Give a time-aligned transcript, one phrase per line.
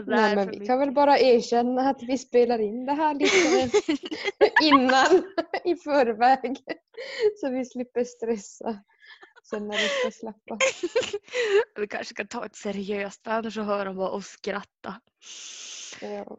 [0.00, 3.78] Nej, men vi kan väl bara erkänna att vi spelar in det här lite
[4.62, 5.24] innan
[5.64, 6.56] i förväg.
[7.40, 8.78] Så vi slipper stressa
[9.50, 10.58] sen när vi ska släppa.
[11.80, 15.00] vi kanske ska ta ett seriöst annars så hör de bara oss skratta.
[16.00, 16.36] Ja.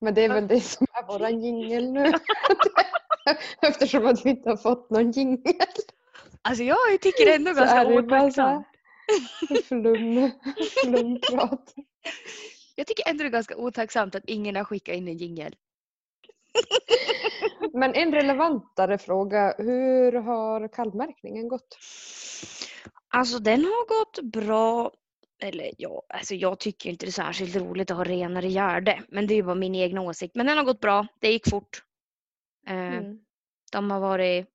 [0.00, 2.12] Men det är väl det som är våran jingel nu.
[3.62, 5.54] Eftersom att vi inte har fått någon jingel.
[6.42, 8.64] Alltså jag tycker det ändå Så ganska är
[9.64, 10.30] flum,
[10.84, 11.74] flumprat.
[12.74, 15.56] Jag tycker ändå det är ganska otacksamt att ingen har skickat in en jingel.
[17.72, 19.54] Men en relevantare fråga.
[19.58, 21.78] Hur har kalvmärkningen gått?
[23.08, 24.92] Alltså den har gått bra.
[25.42, 29.02] Eller ja, alltså jag tycker inte det är särskilt roligt att ha renare gärde.
[29.08, 30.34] Men det är ju bara min egna åsikt.
[30.34, 31.06] Men den har gått bra.
[31.20, 31.82] Det gick fort.
[32.66, 33.18] Eh, Mm.
[33.72, 34.46] De har varit,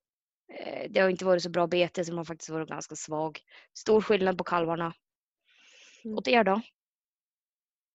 [0.90, 3.40] det har inte varit så bra bete så de har faktiskt varit ganska svag.
[3.78, 4.94] Stor skillnad på kalvarna.
[6.04, 6.18] Mm.
[6.18, 6.60] Åt er då?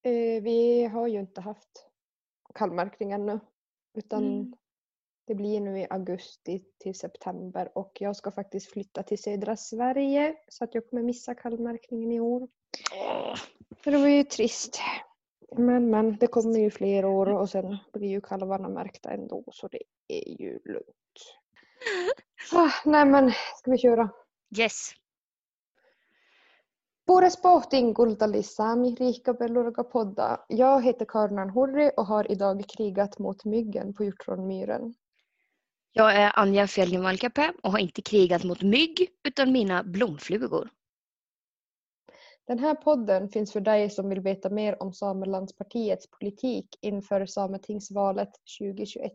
[0.04, 1.88] Eh, vi har ju inte haft
[2.56, 3.40] kalvmärkning ännu.
[3.94, 4.54] Utan Mm.
[5.28, 10.36] det blir nu i augusti till september och jag ska faktiskt flytta till södra Sverige
[10.48, 12.48] så att jag kommer missa kalvmärkningen i år.
[13.84, 14.80] Så det var ju trist.
[15.58, 19.68] Men men, det kommer ju fler år och sen blir ju kalvarna märkta ändå så
[19.68, 21.38] det är ju lugnt.
[22.52, 24.10] Ah, nej men, ska vi köra?
[24.58, 24.92] Yes.
[27.08, 30.46] Pure Sporting Gultalisami, Rika Bellurga podda.
[30.48, 34.94] Jag heter Karnan Hurri och har idag krigat mot myggen på Hjortronmyren.
[35.92, 40.70] Jag är Anja Fjällnemalkape och har inte krigat mot mygg utan mina blomflugor.
[42.48, 48.30] Den här podden finns för dig som vill veta mer om Samelandspartiets politik inför Sametingsvalet
[48.60, 49.12] 2021.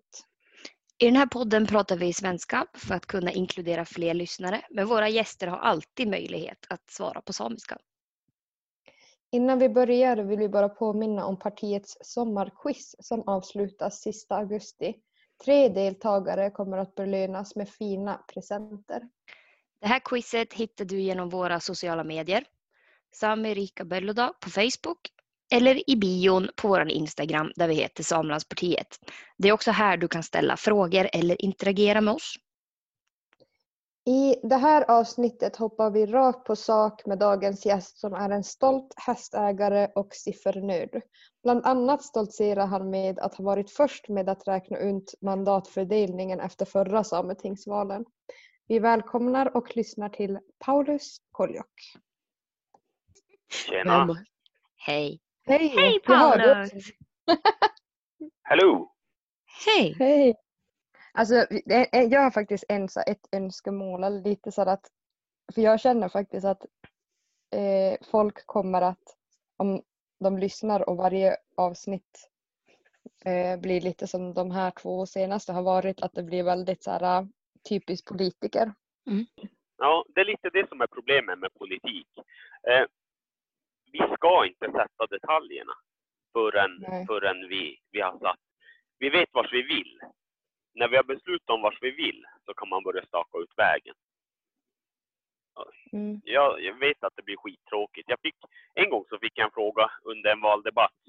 [1.02, 4.62] I den här podden pratar vi svenska för att kunna inkludera fler lyssnare.
[4.70, 7.78] Men våra gäster har alltid möjlighet att svara på samiska.
[9.32, 14.94] Innan vi börjar vill vi bara påminna om partiets sommarquiz som avslutas sista augusti.
[15.44, 19.02] Tre deltagare kommer att belönas med fina presenter.
[19.80, 22.44] Det här quizet hittar du genom våra sociala medier.
[23.12, 25.12] Sami Rika Belloda på Facebook
[25.52, 28.98] eller i bion på vår Instagram där vi heter Samelandspartiet.
[29.38, 32.34] Det är också här du kan ställa frågor eller interagera med oss.
[34.06, 38.44] I det här avsnittet hoppar vi rakt på sak med dagens gäst som är en
[38.44, 41.02] stolt hästägare och siffernörd.
[41.42, 46.64] Bland annat stoltserar han med att ha varit först med att räkna ut mandatfördelningen efter
[46.64, 48.04] förra sametingsvalen.
[48.68, 51.96] Vi välkomnar och lyssnar till Paulus Koljok.
[53.50, 54.16] Tjena!
[54.76, 55.21] Hej!
[55.46, 55.68] Hej!
[55.68, 56.00] Hej
[56.62, 56.86] också.
[58.42, 58.92] Hallå!
[59.66, 59.96] Hej!
[59.98, 60.34] Hej!
[61.12, 64.86] Alltså, är- jag har faktiskt en, så- ett önskemål, lite så att,
[65.54, 66.62] för jag känner faktiskt att
[67.54, 69.16] eh, folk kommer att,
[69.56, 69.82] om
[70.20, 72.28] de lyssnar och varje avsnitt
[73.24, 76.90] eh, blir lite som de här två senaste har varit, att det blir väldigt så
[76.90, 77.28] här,
[77.68, 78.72] typiskt politiker.
[79.78, 82.08] Ja, det är lite det som är problemet med politik.
[82.68, 82.86] Eh,
[83.92, 85.72] vi ska inte sätta detaljerna
[86.32, 87.06] förrän, Nej.
[87.06, 88.40] förrän vi, vi har satt...
[88.98, 90.00] Vi vet vart vi vill.
[90.74, 93.94] När vi har beslutat om vart vi vill så kan man börja staka ut vägen.
[95.92, 96.20] Mm.
[96.24, 98.08] Jag, jag vet att det blir skittråkigt.
[98.08, 98.34] Jag fick,
[98.74, 101.00] en gång så fick jag en fråga under en valdebatt.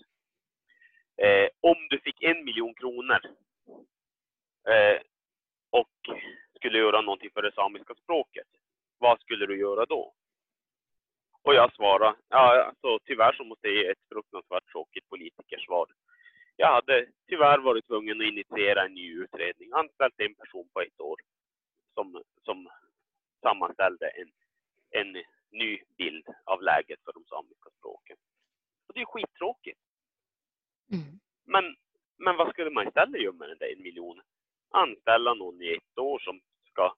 [1.17, 3.19] Eh, om du fick en miljon kronor
[4.69, 5.01] eh,
[5.69, 6.17] och
[6.55, 8.47] skulle göra någonting för det samiska språket,
[8.97, 10.13] vad skulle du göra då?
[11.43, 15.87] Och jag svarade, ja alltså tyvärr så måste jag ge ett fruktansvärt tråkigt politikersvar.
[16.55, 21.01] Jag hade tyvärr varit tvungen att initiera en ny utredning, anställt en person på ett
[21.01, 21.17] år
[21.93, 22.69] som, som
[23.41, 24.31] sammanställde en,
[24.89, 28.17] en ny bild av läget för de samiska språken.
[28.87, 29.79] Och det är skittråkigt.
[30.91, 31.19] Mm.
[31.45, 31.75] Men,
[32.17, 34.21] men vad skulle man istället göra med den där en miljon?
[34.69, 36.95] Anställa någon i ett år som ska,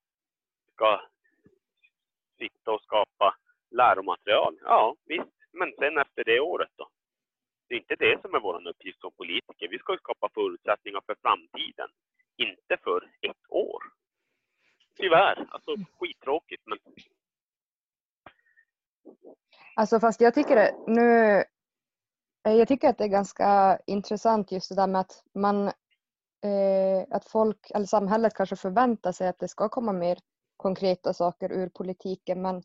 [0.74, 1.02] ska
[2.38, 3.05] sitta och skapa
[3.76, 4.58] läromaterial?
[4.64, 5.38] Ja, visst.
[5.52, 6.90] Men sen efter det året då?
[7.68, 9.68] Det är inte det som är vår uppgift som politiker.
[9.68, 11.90] Vi ska ju skapa förutsättningar för framtiden,
[12.38, 13.84] inte för ett år.
[14.98, 15.48] Tyvärr.
[15.50, 16.78] Alltså skittråkigt, men
[19.76, 21.36] Alltså fast jag tycker det, nu
[22.48, 25.68] eh, jag tycker att det är ganska intressant just det där med att man
[26.46, 30.18] eh, att folk eller samhället kanske förväntar sig att det ska komma mer
[30.58, 32.64] konkreta saker ur politiken men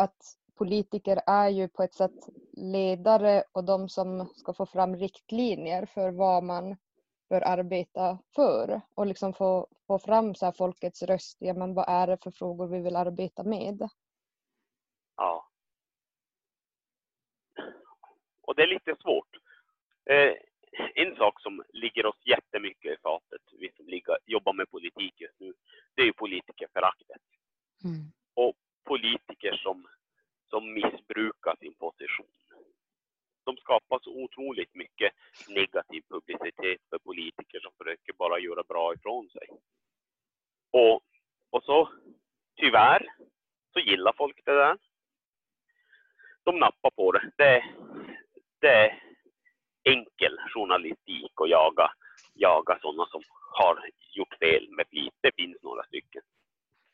[0.00, 5.86] att politiker är ju på ett sätt ledare och de som ska få fram riktlinjer
[5.86, 6.76] för vad man
[7.28, 11.36] bör arbeta för och liksom få, få fram så här folkets röst.
[11.40, 13.88] Ja, men vad är det för frågor vi vill arbeta med?
[15.16, 15.46] ja.
[18.40, 19.36] Och det är lite svårt.
[20.04, 20.34] Eh,
[20.94, 25.40] en sak som ligger oss jättemycket i fatet, vi som ligger, jobbar med politik just
[25.40, 25.52] nu,
[25.94, 27.22] det är ju politikerföraktet.
[27.84, 28.12] Mm.
[28.34, 28.56] Och
[28.90, 29.86] politiker som,
[30.50, 32.34] som missbrukar sin position.
[33.44, 35.12] De skapar så otroligt mycket
[35.48, 39.48] negativ publicitet för politiker som försöker bara göra bra ifrån sig.
[40.70, 41.02] Och,
[41.50, 41.88] och så,
[42.56, 43.06] tyvärr,
[43.72, 44.78] så gillar folk det där.
[46.44, 47.30] De nappar på det.
[47.36, 47.64] Det,
[48.60, 49.02] det är
[49.84, 51.90] enkel journalistik att jaga,
[52.34, 53.22] jaga sådana som
[53.52, 55.14] har gjort fel med flit.
[55.20, 56.22] Det finns några stycken.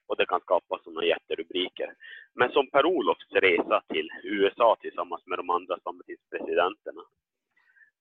[0.07, 1.95] Och det kan skapa sådana jätterubriker.
[2.35, 7.03] Men som Per-Olofs resa till USA tillsammans med de andra samtidspresidenterna.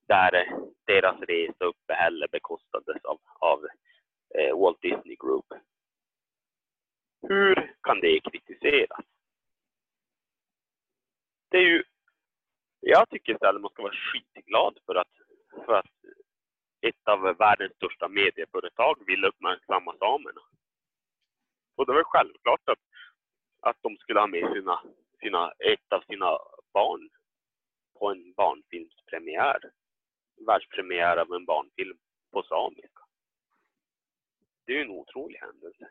[0.08, 3.66] där eh, deras resa uppehälle bekostades av, av
[4.36, 5.46] eh, Walt Disney Group.
[7.28, 9.06] Hur kan det kritiseras?
[11.50, 11.84] Det är ju
[12.88, 15.14] jag tycker istället man ska vara skitglad för att,
[15.66, 15.94] för att
[16.82, 20.42] ett av världens största medieföretag vill uppmärksamma samerna.
[21.76, 22.80] Och det var självklart att,
[23.60, 24.82] att de skulle ha med sina,
[25.20, 26.38] sina, ett av sina
[26.74, 27.10] barn
[28.00, 29.60] på en barnfilmspremiär.
[30.48, 31.98] Världspremiär av en barnfilm
[32.32, 33.02] på samiska.
[34.66, 35.90] Det är ju en otrolig händelse.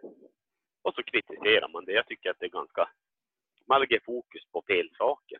[0.83, 1.93] Och så kritiserar man det.
[1.93, 2.89] Jag tycker att det är ganska...
[3.67, 5.39] Man lägger fokus på fel saker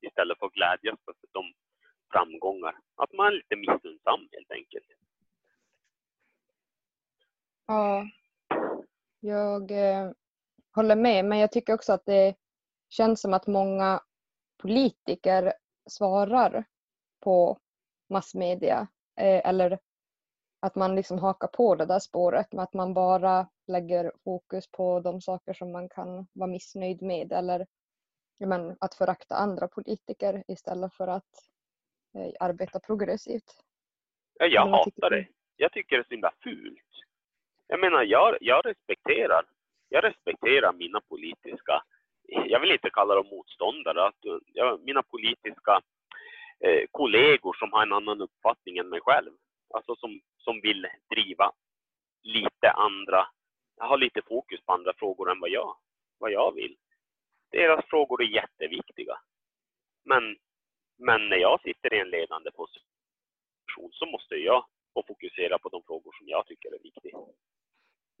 [0.00, 1.54] istället för att glädjas för de
[2.12, 2.76] framgångar.
[2.96, 4.86] Att man är lite missunnsam helt enkelt.
[7.66, 8.06] Ja,
[9.22, 10.10] jag eh,
[10.74, 12.34] håller med, men jag tycker också att det
[12.88, 14.00] känns som att många
[14.62, 15.52] politiker
[15.90, 16.64] svarar
[17.20, 17.58] på
[18.08, 18.88] massmedia
[19.20, 19.78] eh, eller
[20.60, 25.00] att man liksom hakar på det där spåret med att man bara lägger fokus på
[25.00, 27.66] de saker som man kan vara missnöjd med eller
[28.38, 31.48] men, att förakta andra politiker istället för att
[32.14, 33.64] eh, arbeta progressivt.
[34.38, 35.26] Ja, jag hatar det.
[35.56, 36.82] Jag tycker det är så himla fult.
[37.72, 39.44] Jag menar, jag, jag respekterar
[39.88, 41.82] jag respekterar mina politiska,
[42.28, 44.18] jag vill inte kalla dem motståndare, att,
[44.52, 45.80] jag, mina politiska
[46.60, 49.30] eh, kollegor som har en annan uppfattning än mig själv.
[49.74, 51.52] Alltså som, som vill driva
[52.22, 53.26] lite andra,
[53.80, 55.76] ha lite fokus på andra frågor än vad jag,
[56.18, 56.76] vad jag vill
[57.52, 59.20] deras frågor är jätteviktiga.
[60.04, 60.36] Men,
[60.98, 65.82] men när jag sitter i en ledande position så måste jag få fokusera på de
[65.82, 67.18] frågor som jag tycker är viktiga.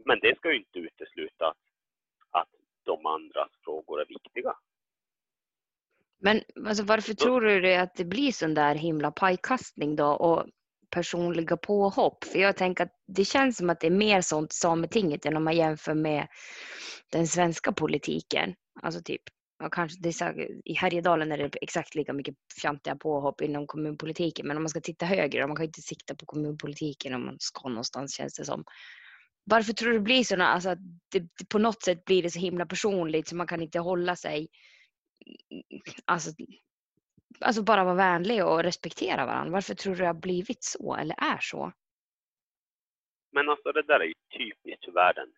[0.04, 1.54] Men det ska ju inte utesluta
[2.30, 2.48] att
[2.84, 4.54] de andras frågor är viktiga.
[6.20, 10.46] Men alltså, varför tror du att det blir sån där himla pajkastning då och
[10.90, 12.24] personliga påhopp?
[12.24, 15.44] För jag tänker att det känns som att det är mer sånt Sametinget än om
[15.44, 16.28] man jämför med
[17.12, 18.54] den svenska politiken.
[18.82, 19.22] Alltså typ,
[19.70, 24.46] kanske, det är I Härjedalen är det exakt lika mycket fjantiga påhopp inom kommunpolitiken.
[24.46, 27.68] Men om man ska titta högre, man kan inte sikta på kommunpolitiken om man ska
[27.68, 28.64] någonstans känns det som.
[29.44, 30.42] Varför tror du det blir så?
[30.42, 30.74] Alltså,
[31.08, 34.16] det, det, på något sätt blir det så himla personligt så man kan inte hålla
[34.16, 34.48] sig
[36.04, 36.30] Alltså,
[37.40, 39.52] alltså bara vara vänlig och respektera varandra.
[39.52, 41.72] Varför tror du det har blivit så eller är så?
[43.32, 45.32] Men alltså det där är ju typiskt hur världen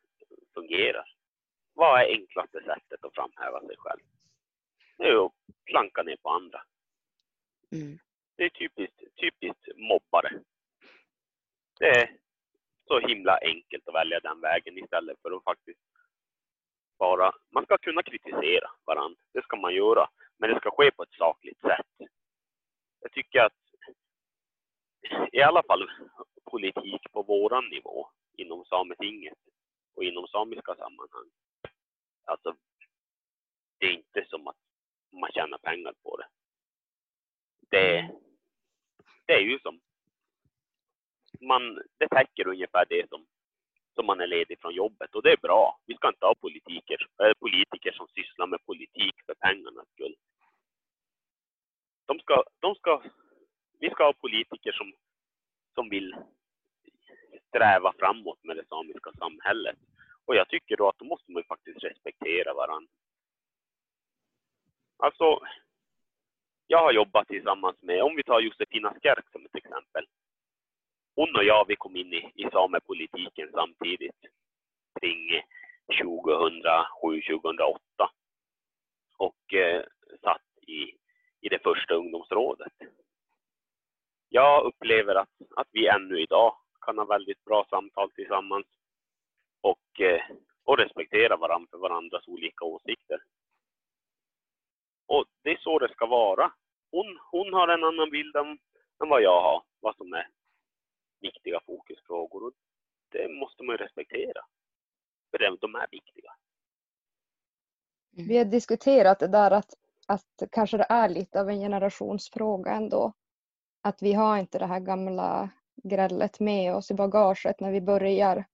[0.55, 1.15] fungerar.
[1.73, 4.01] Vad är enklaste sättet att framhäva sig själv?
[4.97, 5.33] Det är att
[5.65, 6.63] klanka ner på andra.
[7.73, 7.99] Mm.
[8.37, 10.41] Det är typiskt, typiskt mobbare.
[11.79, 12.19] Det är
[12.87, 15.81] så himla enkelt att välja den vägen istället för att faktiskt
[16.99, 17.33] bara...
[17.51, 20.09] Man ska kunna kritisera varandra, det ska man göra.
[20.39, 22.09] Men det ska ske på ett sakligt sätt.
[23.01, 23.53] Jag tycker att
[25.33, 25.91] i alla fall
[26.51, 29.39] politik på våran nivå inom Sametinget
[29.97, 31.31] och inom samiska sammanhang
[32.25, 32.57] Alltså,
[33.79, 34.57] det är inte som att
[35.13, 36.29] man tjänar pengar på det.
[37.71, 38.11] Det,
[39.27, 39.81] det är ju som...
[41.47, 43.27] Man, det täcker ungefär det som,
[43.95, 45.79] som man är ledig från jobbet och det är bra.
[45.87, 50.17] Vi ska inte ha politiker, eller politiker som sysslar med politik för pengarnas skull.
[52.07, 53.03] De ska, de ska,
[53.81, 54.93] vi ska ha politiker som,
[55.75, 56.17] som vill
[57.49, 59.79] sträva framåt med det samiska samhället
[60.25, 62.93] och jag tycker då att då måste man ju faktiskt respektera varandra.
[64.97, 65.41] Alltså,
[66.67, 70.07] jag har jobbat tillsammans med, om vi tar Josefina Skärk som ett exempel.
[71.17, 74.21] Hon och jag, vi kom in i, i samepolitiken samtidigt
[75.01, 75.43] kring
[76.03, 77.79] 2007-2008
[79.17, 79.85] och eh,
[80.21, 80.81] satt i,
[81.41, 82.73] i det första ungdomsrådet.
[84.29, 88.67] Jag upplever att, att vi ännu idag kan ha väldigt bra samtal tillsammans
[89.61, 90.23] och, eh,
[90.65, 93.19] och respektera varandra för varandras olika åsikter.
[95.07, 96.53] Och det är så det ska vara.
[96.91, 98.59] hon, hon har en annan bild än,
[99.03, 100.29] än vad jag har, vad som är
[101.21, 102.45] viktiga fokusfrågor.
[102.47, 102.53] Och
[103.09, 104.41] det måste man ju respektera.
[105.31, 106.33] För de, de är viktiga.
[108.17, 108.29] Mm.
[108.29, 109.75] Vi har diskuterat det där att,
[110.07, 113.13] att kanske det är lite av en generationsfråga ändå.
[113.83, 115.51] Att vi har inte det här gamla
[115.83, 118.45] grället med oss i bagaget när vi börjar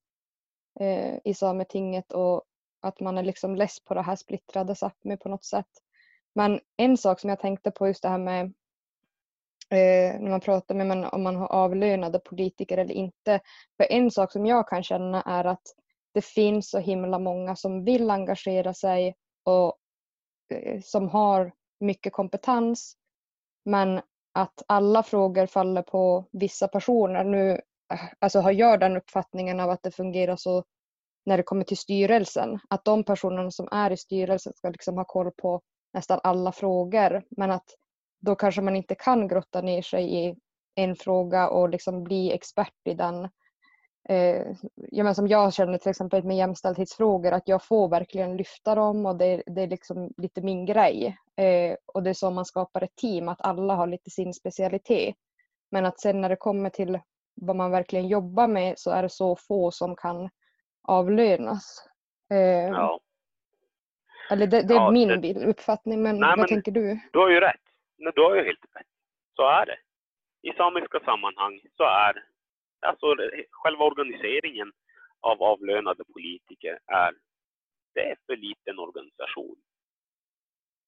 [0.80, 2.42] eh, i Sametinget och
[2.80, 5.70] att man är liksom less på det här splittrade Sápmi på något sätt.
[6.34, 8.52] Men en sak som jag tänkte på just det här med
[9.70, 13.40] eh, när man pratar med man, om man har avlönade politiker eller inte.
[13.76, 15.62] För en sak som jag kan känna är att
[16.14, 19.76] det finns så himla många som vill engagera sig och
[20.54, 22.94] eh, som har mycket kompetens.
[23.64, 24.00] Men
[24.32, 27.24] att alla frågor faller på vissa personer.
[27.24, 27.50] Nu
[27.92, 30.64] eh, alltså har jag den uppfattningen av att det fungerar så
[31.26, 32.58] när det kommer till styrelsen.
[32.70, 35.60] Att de personerna som är i styrelsen ska liksom ha koll på
[35.92, 37.22] nästan alla frågor.
[37.30, 37.74] Men att
[38.20, 40.36] då kanske man inte kan grotta ner sig i
[40.74, 43.28] en fråga och liksom bli expert i den.
[44.08, 48.74] Eh, ja, men som jag känner till exempel med jämställdhetsfrågor att jag får verkligen lyfta
[48.74, 51.16] dem och det, det är liksom lite min grej.
[51.36, 55.14] Eh, och det är så man skapar ett team, att alla har lite sin specialitet.
[55.70, 57.00] Men att sen när det kommer till
[57.34, 60.30] vad man verkligen jobbar med så är det så få som kan
[60.82, 61.88] avlönas.
[62.30, 63.00] Eh, ja.
[64.30, 67.00] Eller det, det är ja, min det, uppfattning, men nej, vad men tänker du?
[67.12, 67.69] Du har ju rätt.
[68.00, 68.86] Men du har ju helt rätt.
[69.36, 69.78] Så är det.
[70.42, 72.24] I samiska sammanhang så är
[72.80, 73.16] alltså
[73.50, 74.72] själva organiseringen
[75.20, 77.14] av avlönade politiker är,
[77.94, 79.56] det är för liten organisation.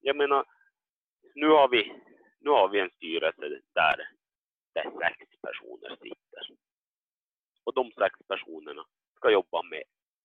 [0.01, 0.45] Jag menar,
[1.35, 1.93] nu har vi,
[2.41, 4.09] nu har vi en styrelse där,
[4.75, 6.57] där sex personer sitter.
[7.65, 9.83] Och de sex personerna ska jobba med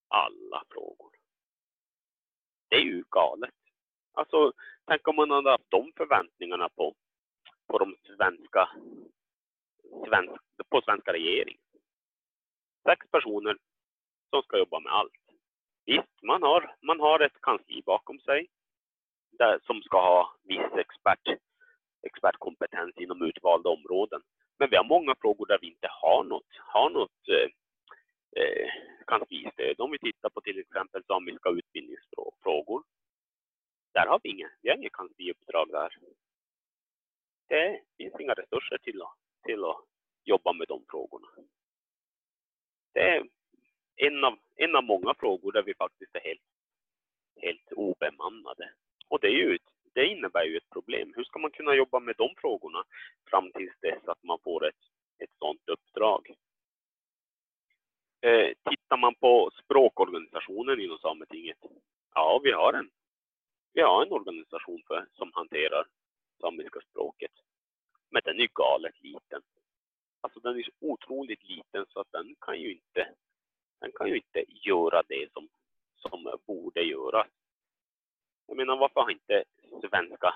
[0.08, 1.12] alla frågor.
[2.70, 3.54] Det är ju galet.
[4.18, 4.52] Alltså,
[4.86, 6.96] tänk om man hade haft de förväntningarna på,
[7.68, 8.70] på de svenska,
[10.08, 11.62] svensk, på svenska regeringen.
[12.84, 13.58] Sex personer
[14.30, 15.14] som ska jobba med allt.
[15.86, 18.48] Visst, man har, man har ett kansli bakom sig
[19.32, 21.40] där, som ska ha viss expert,
[22.02, 24.22] expertkompetens inom utvalda områden.
[24.60, 27.50] Men vi har många frågor där vi inte har något, har något eh,
[28.42, 28.70] eh,
[29.08, 29.80] kanslistöd.
[29.80, 32.84] Om vi tittar på till exempel samiska utbildningsfrågor.
[33.98, 35.98] Där har vi inget, vi har inget kansliuppdrag där.
[37.48, 39.78] Det finns inga resurser till att, till att
[40.24, 41.28] jobba med de frågorna.
[42.94, 43.28] Det är
[43.96, 46.42] en av, en av många frågor där vi faktiskt är helt,
[47.42, 48.74] helt obemannade.
[49.08, 49.58] Och det, är ju,
[49.94, 51.14] det innebär ju ett problem.
[51.16, 52.84] Hur ska man kunna jobba med de frågorna
[53.30, 54.84] fram tills dess att man får ett,
[55.20, 56.36] ett sådant uppdrag?
[58.22, 61.58] Eh, tittar man på språkorganisationen inom Sametinget,
[62.14, 62.90] ja vi har en.
[63.78, 65.88] Vi har en organisation för, som hanterar
[66.42, 67.32] samiska språket.
[68.10, 69.42] Men den är ju galet liten.
[70.22, 73.10] Alltså den är så otroligt liten så att den kan ju inte,
[73.80, 75.50] den kan ju inte göra det som,
[75.96, 77.28] som borde göras.
[78.48, 79.44] Jag menar varför har inte
[79.90, 80.36] svenska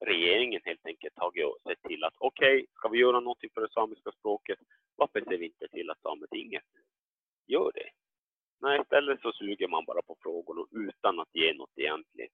[0.00, 3.60] regeringen helt enkelt tagit och sett till att okej, okay, ska vi göra någonting för
[3.60, 4.58] det samiska språket,
[4.96, 6.64] varför ser vi inte till att Sametinget
[7.46, 7.90] gör det?
[8.60, 12.32] Nej, istället så suger man bara på frågorna utan att ge något egentligt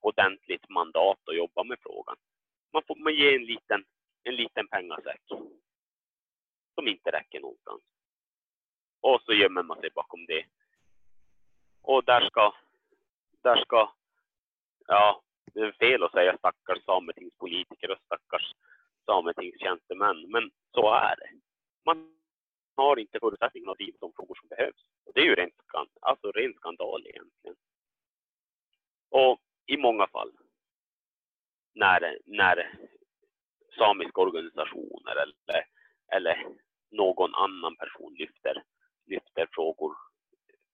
[0.00, 2.16] ordentligt mandat att jobba med frågan.
[2.72, 3.84] Man får man ge en liten,
[4.22, 5.20] en liten pengasäck
[6.74, 7.82] som inte räcker någonstans.
[9.00, 10.44] Och så gömmer man sig bakom det.
[11.82, 12.54] Och där ska,
[13.42, 13.92] där ska,
[14.86, 15.22] ja,
[15.54, 18.52] det är fel att säga stackars sametingspolitiker och stackars
[19.06, 21.30] sametingstjänstemän, men så är det.
[21.84, 22.21] Man
[22.76, 24.84] har inte förutsättningarna att driva de frågor som behövs.
[25.06, 25.54] Och det är ju rent,
[26.00, 27.56] alltså ren skandal egentligen.
[29.10, 30.32] Och i många fall
[31.74, 32.78] när, när
[33.78, 35.66] samiska organisationer eller,
[36.12, 36.46] eller
[36.90, 38.64] någon annan person lyfter,
[39.06, 39.96] lyfter frågor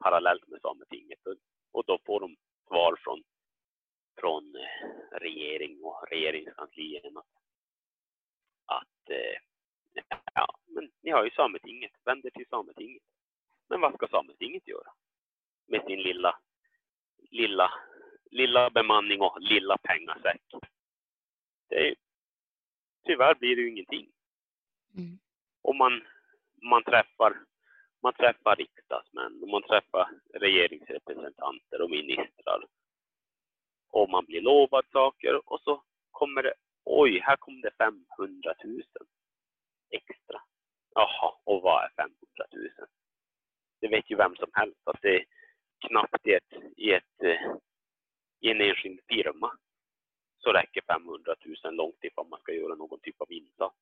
[0.04, 1.36] parallellt med Sametinget och,
[1.72, 2.36] och då får de
[2.68, 3.22] svar från
[4.20, 7.22] från eh, regering och regeringskanslierna
[8.66, 9.40] att eh,
[10.34, 13.02] ja, men ni har ju Sametinget, vänd er till Sametinget.
[13.68, 14.92] Men vad ska Sametinget göra
[15.66, 16.38] med sin lilla,
[17.30, 17.72] lilla,
[18.30, 20.42] lilla bemanning och lilla pengasäck?
[21.68, 21.94] Det är,
[23.06, 24.08] tyvärr blir det ju ingenting.
[24.96, 25.18] Mm.
[25.62, 26.04] Och man,
[26.62, 27.44] man träffar
[28.02, 32.64] man träffar riksdagsmän och man träffar regeringsrepresentanter och ministrar
[33.90, 38.82] och man blir lovad saker och så kommer det, oj, här kom det 500 000
[39.90, 40.40] extra.
[40.94, 42.16] Jaha, och vad är 500
[42.52, 42.70] 000?
[43.80, 45.24] Det vet ju vem som helst att det är
[45.88, 47.56] knappt i, ett, i, ett, eh,
[48.40, 49.58] i en enskild firma.
[50.38, 53.76] så räcker 500 000 långt ifall man ska göra någon typ av insats.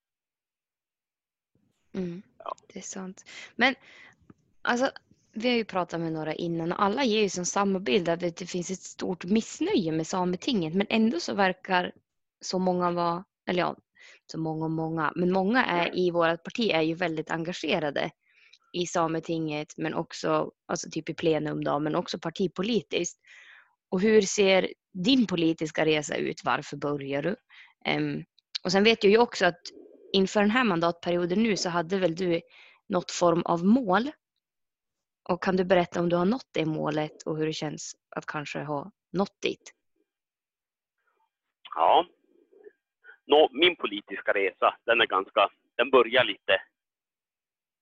[1.94, 2.54] Mm, Ja.
[2.66, 3.24] det är sant.
[3.56, 3.74] Men
[4.62, 4.90] alltså,
[5.32, 8.20] vi har ju pratat med några innan och alla ger ju som samma bild att
[8.20, 11.92] det finns ett stort missnöje med Sametinget men ändå så verkar
[12.40, 13.76] så många vara, eller ja,
[14.30, 18.10] så många och många, men många är i vårt parti är ju väldigt engagerade
[18.72, 23.20] i Sametinget men också, alltså typ i plenum då, men också partipolitiskt.
[23.88, 26.44] Och hur ser din politiska resa ut?
[26.44, 27.36] Varför börjar du?
[27.84, 28.24] Em,
[28.64, 29.60] och sen vet jag ju också att
[30.12, 32.40] inför den här mandatperioden nu så hade väl du
[32.88, 34.10] något form av mål.
[35.28, 38.26] Och kan du berätta om du har nått det målet och hur det känns att
[38.26, 39.72] kanske ha nått dit?
[41.74, 42.06] Ja.
[43.26, 46.62] Nå, min politiska resa, den är ganska, den börjar lite,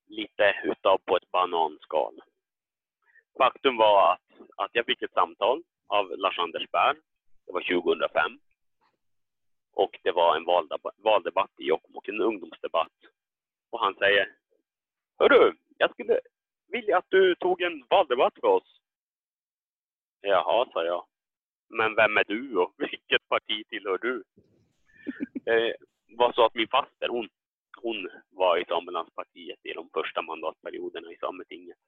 [0.07, 2.23] lite utav på ett bananskal.
[3.39, 6.97] Faktum var att, att jag fick ett samtal av Lars-Anders Bär.
[7.47, 8.39] Det var 2005.
[9.73, 12.93] Och det var en valdebatt, valdebatt i Jokkmokk, en ungdomsdebatt.
[13.71, 14.37] Och han säger,
[15.19, 16.21] Hörru, jag skulle
[16.69, 18.81] vilja att du tog en valdebatt för oss.
[20.21, 21.07] Jaha, sa jag.
[21.69, 24.25] Men vem är du och vilket parti tillhör du?
[25.45, 25.75] Det eh,
[26.17, 27.29] var så att min faster, hon,
[27.83, 31.79] hon var i Samelandspartiet i de första mandatperioderna i Sametinget.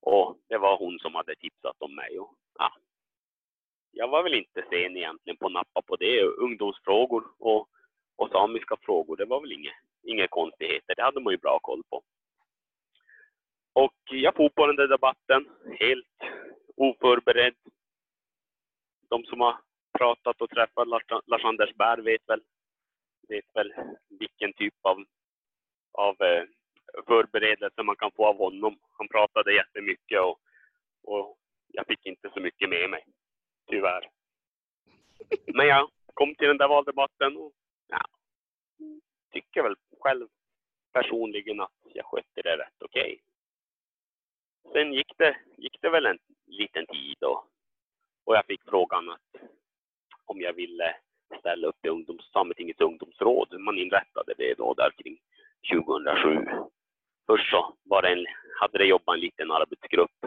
[0.00, 2.18] Och det var hon som hade tipsat om mig.
[2.18, 2.72] Och, ja,
[3.92, 6.22] jag var väl inte sen egentligen på att nappa på det.
[6.22, 7.68] Ungdomsfrågor och,
[8.16, 9.72] och samiska frågor, det var väl inga,
[10.02, 10.94] inga konstigheter.
[10.94, 12.02] Det hade man ju bra koll på.
[13.72, 15.48] Och jag for på den där debatten
[15.80, 16.06] helt
[16.76, 17.54] oförberedd.
[19.08, 19.56] De som har
[19.98, 22.42] pratat och träffat Lars- Lars-Anders Bär vet väl,
[23.28, 23.74] vet väl
[24.08, 25.04] vilken typ av,
[25.92, 26.44] av eh,
[27.06, 28.78] förberedelse man kan få av honom.
[28.98, 30.40] Han pratade jättemycket och,
[31.02, 33.04] och jag fick inte så mycket med mig,
[33.70, 34.10] tyvärr.
[35.46, 37.52] Men jag kom till den där valdebatten och
[37.86, 38.00] ja,
[39.32, 40.28] tycker väl själv
[40.92, 43.20] personligen att jag skötte det rätt okej.
[44.72, 47.44] Sen gick det, gick det väl en liten tid och,
[48.24, 49.20] och jag fick frågan att
[50.26, 50.96] om jag ville
[51.38, 53.60] ställa upp i ungdoms, Sametingets ungdomsråd.
[53.60, 55.18] Man inrättade det då där kring
[55.72, 56.46] 2007.
[57.26, 58.26] Först så var det en,
[58.60, 60.18] hade det jobbat en liten arbetsgrupp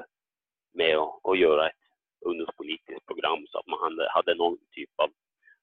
[0.73, 1.83] med att, att göra ett
[2.25, 5.10] ungdomspolitiskt program så att man hade, hade någon typ av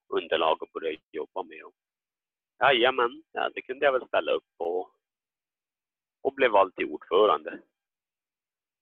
[0.09, 1.64] underlag att börja jobba med.
[1.64, 1.75] Och,
[2.61, 4.90] jajamän, ja, det kunde jag väl ställa upp på
[6.23, 7.51] och blev vald till ordförande.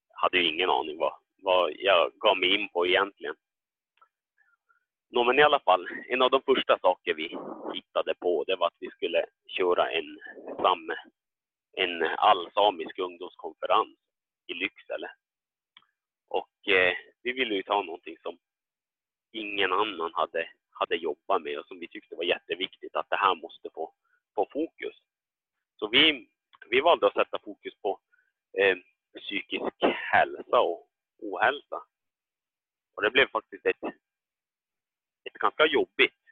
[0.08, 3.34] Jag hade ju ingen aning vad, vad jag gav mig in på egentligen.
[5.14, 7.38] Nå, men i alla fall, en av de första saker vi
[7.74, 10.18] hittade på det var att vi skulle köra en,
[10.56, 10.90] sam,
[11.72, 13.98] en allsamisk ungdomskonferens
[14.46, 15.10] i Lycksele.
[16.28, 18.38] Och eh, vi ville ju ta någonting som
[19.32, 23.34] ingen annan hade, hade jobbat med och som vi tyckte var jätteviktigt att det här
[23.34, 23.92] måste få,
[24.34, 24.96] få fokus.
[25.78, 26.28] Så vi,
[26.70, 28.00] vi valde att sätta fokus på
[28.58, 28.76] eh,
[29.20, 29.76] psykisk
[30.12, 31.82] hälsa och ohälsa.
[32.94, 33.76] Och det blev faktiskt ett,
[35.34, 36.22] ett ganska jobbigt,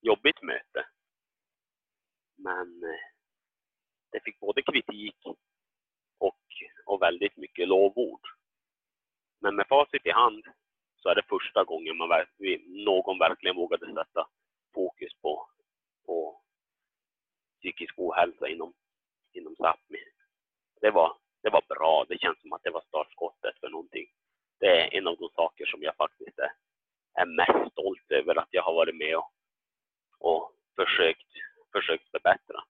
[0.00, 0.86] jobbigt möte.
[2.36, 3.04] Men eh,
[4.12, 5.16] det fick både kritik
[6.18, 6.38] och,
[6.86, 8.20] och väldigt mycket lovord.
[9.40, 10.44] Men med facit i hand
[10.96, 12.08] så är det första gången man,
[12.66, 14.28] någon verkligen vågade sätta
[14.74, 15.48] fokus på,
[16.06, 16.42] på
[17.58, 18.74] psykisk ohälsa inom,
[19.32, 19.98] inom Sápmi.
[20.80, 22.04] Det var, det var bra.
[22.08, 24.06] Det känns som att det var startskottet för någonting.
[24.60, 26.52] Det är en av de saker som jag faktiskt är,
[27.14, 29.30] är mest stolt över att jag har varit med och,
[30.18, 31.28] och försökt,
[31.72, 32.64] försökt förbättra.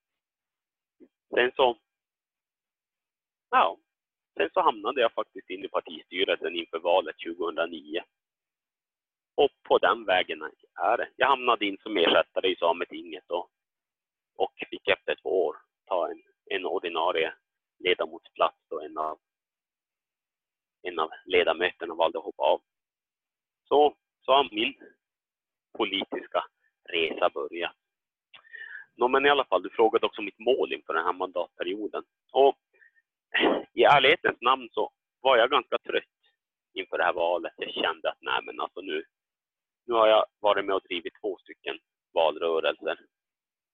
[1.35, 1.77] Sen så,
[3.51, 3.79] ja,
[4.37, 8.03] sen så hamnade jag faktiskt in i partistyrelsen inför valet 2009.
[9.37, 10.43] Och på den vägen
[10.83, 11.09] är det.
[11.17, 13.51] Jag hamnade in som ersättare i Sametinget och,
[14.37, 17.35] och fick efter två år ta en, en ordinarie
[17.79, 19.19] ledamotsplats och en av,
[20.83, 22.63] en av ledamöterna valde att hoppa av.
[23.69, 24.75] Så, så har min
[25.79, 26.45] politiska
[26.89, 27.77] resa börjat.
[28.97, 32.05] Nå, men i alla fall, du frågade också mitt mål inför den här mandatperioden.
[32.33, 32.59] Och
[33.73, 36.05] i ärlighetens namn så var jag ganska trött
[36.75, 37.53] inför det här valet.
[37.57, 39.05] Jag kände att nej men alltså nu,
[39.87, 41.79] nu har jag varit med och drivit två stycken
[42.13, 42.99] valrörelser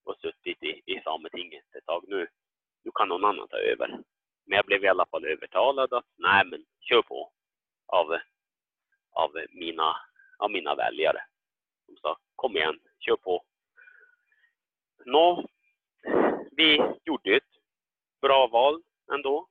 [0.05, 2.05] och suttit i, i Sametinget ett tag.
[2.09, 2.29] Nu,
[2.85, 3.89] nu kan någon annan ta över.
[4.47, 7.33] Men jag blev i alla fall övertalad att nej men kör på
[7.87, 8.19] av,
[9.11, 9.97] av, mina,
[10.41, 11.23] av mina väljare.
[11.87, 13.45] De sa kom igen, kör på.
[15.05, 15.49] Nå,
[16.51, 17.53] vi gjorde ett
[18.21, 19.47] bra val ändå.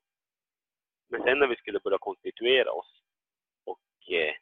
[1.09, 3.01] Men sen när vi skulle börja konstituera oss
[3.63, 4.33] och eh,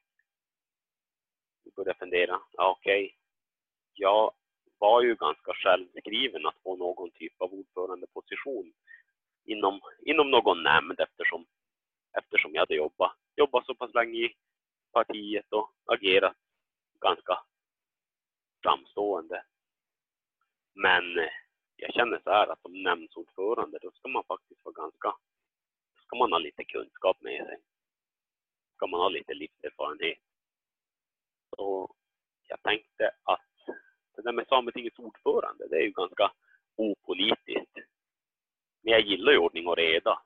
[1.64, 3.18] vi började fundera, ja okej,
[3.94, 4.34] jag
[4.78, 8.74] var ju ganska självskriven att få någon typ av ordförandeposition
[9.46, 11.46] inom, inom någon nämnd eftersom,
[12.18, 14.36] eftersom jag hade jobbat, jobbat så pass länge i
[14.92, 16.38] partiet och agerat
[17.00, 17.40] ganska
[18.64, 19.44] framstående.
[20.74, 21.34] Men eh,
[21.76, 25.08] jag känner så här att som nämndsordförande då ska man faktiskt vara ganska,
[25.96, 27.58] då ska man ha lite kunskap med sig.
[28.76, 30.20] Ska man ha lite livserfarenhet.
[31.56, 31.96] Så
[32.48, 33.42] jag tänkte att
[34.16, 36.32] det där med Sametingets ordförande, det är ju ganska
[36.76, 37.74] opolitiskt.
[38.82, 40.22] Men jag gillar ju ordning och reda.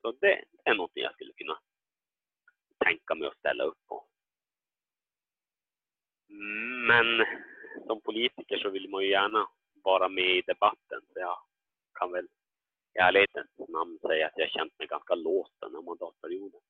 [0.00, 1.58] Så det är något jag skulle kunna
[2.84, 4.04] tänka mig att ställa upp på.
[6.88, 7.06] Men
[7.86, 9.48] som politiker så vill man ju gärna
[9.82, 11.00] vara med i debatten.
[11.12, 11.38] Så jag
[11.98, 12.28] kan väl
[12.94, 16.60] i ärlighetens namn säga att jag känt mig ganska låst den här mandatperioden.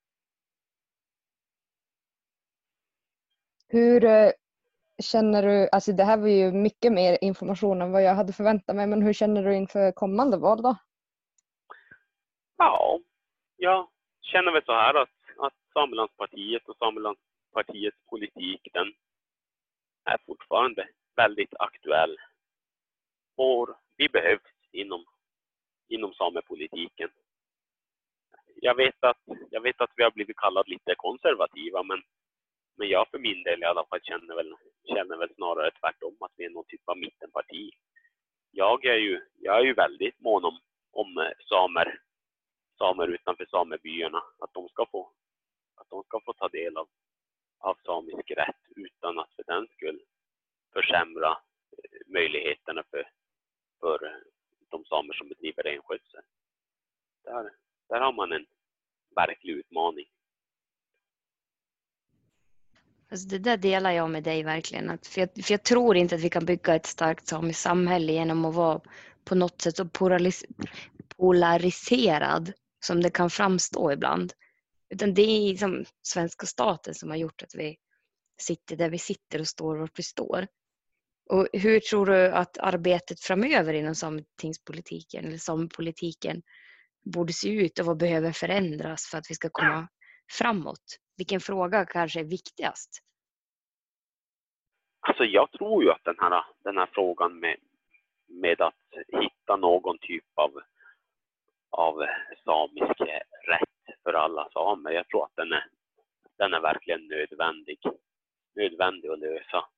[3.69, 4.31] Hur eh,
[5.03, 8.77] känner du, alltså det här var ju mycket mer information än vad jag hade förväntat
[8.77, 10.77] mig, men hur känner du inför kommande val då?
[12.57, 13.01] Ja,
[13.57, 13.89] jag
[14.21, 15.09] känner väl så här att,
[15.73, 18.95] Samlandspartiet Samelandspartiet och Samelandspartiets politik den
[20.05, 22.17] är fortfarande väldigt aktuell.
[23.37, 25.05] Och vi behövs inom,
[25.89, 27.11] inom samepolitiken.
[28.55, 32.03] Jag vet, att, jag vet att vi har blivit kallade lite konservativa, men,
[32.77, 34.55] men jag för min del i alla fall känner väl,
[34.89, 37.71] känner väl snarare tvärtom, att vi är någon typ av mittenparti.
[38.51, 42.01] Jag är ju, jag är ju väldigt mån om, om samer,
[42.79, 45.13] samer utanför samebyarna, att de ska få,
[45.81, 46.89] att de ska få ta del av,
[47.59, 50.01] av samisk rätt utan att för den skull
[50.73, 53.11] försämra eh, möjligheterna för,
[53.81, 54.21] för eh,
[54.71, 56.23] de samer som bedriver renskötsel.
[57.25, 57.51] Där,
[57.89, 58.47] där har man en
[59.15, 60.07] verklig utmaning.
[63.11, 64.91] Alltså det där delar jag med dig verkligen.
[64.91, 68.13] Att, för, jag, för jag tror inte att vi kan bygga ett starkt samiskt samhälle
[68.13, 68.81] genom att vara
[69.25, 69.89] på något sätt så
[71.17, 74.33] polariserad som det kan framstå ibland.
[74.91, 77.77] Utan det är liksom svenska staten som har gjort att vi
[78.41, 80.47] sitter där vi sitter och står vart vi står.
[81.31, 86.43] Och hur tror du att arbetet framöver inom sametingspolitiken eller samepolitiken
[87.15, 89.89] borde se ut och vad behöver förändras för att vi ska komma
[90.39, 90.99] framåt?
[91.17, 93.03] Vilken fråga kanske är viktigast?
[95.01, 97.57] Alltså jag tror ju att den här, den här frågan med,
[98.29, 98.75] med att
[99.23, 100.51] hitta någon typ av,
[101.71, 101.95] av
[102.45, 105.67] samisk rätt för alla samer, jag tror att den är,
[106.39, 107.79] den är verkligen nödvändig,
[108.55, 109.69] nödvändig att lösa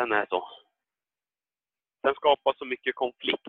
[0.00, 0.48] den är så.
[2.02, 3.46] Den skapar så mycket konflikt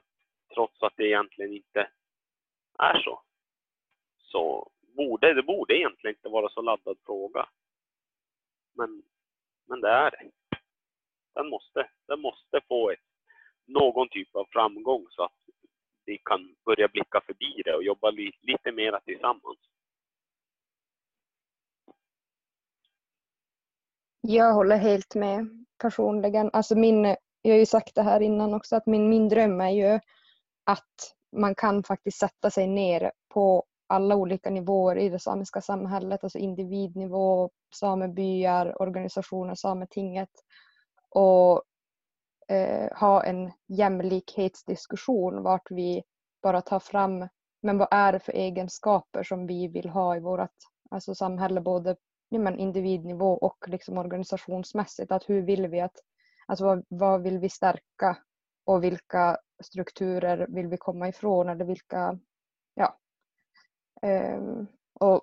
[0.53, 1.89] trots att det egentligen inte
[2.79, 3.21] är så.
[4.17, 7.49] Så borde, det borde egentligen inte vara så laddad fråga.
[8.73, 9.03] Men,
[9.67, 10.31] men det är det.
[11.33, 12.99] Den måste, den måste få ett,
[13.65, 15.40] någon typ av framgång så att
[16.05, 19.57] vi kan börja blicka förbi det och jobba li, lite mera tillsammans.
[24.21, 26.49] Jag håller helt med personligen.
[26.53, 27.05] Alltså min,
[27.41, 29.99] jag har ju sagt det här innan också att min, min dröm är ju
[30.63, 36.23] att man kan faktiskt sätta sig ner på alla olika nivåer i det samiska samhället,
[36.23, 40.29] alltså individnivå, samebyar, organisationer, Sametinget
[41.09, 41.63] och
[42.47, 46.03] eh, ha en jämlikhetsdiskussion vart vi
[46.41, 47.27] bara tar fram
[47.61, 50.49] men vad är det för egenskaper som vi vill ha i vårt
[50.89, 51.95] alltså samhälle både
[52.29, 55.11] ja, men individnivå och liksom organisationsmässigt.
[55.11, 55.95] Att hur vill vi att,
[56.47, 58.17] alltså vad, vad vill vi stärka
[58.65, 62.19] och vilka strukturer vill vi komma ifrån eller vilka,
[62.73, 62.99] ja.
[64.01, 65.21] Um, och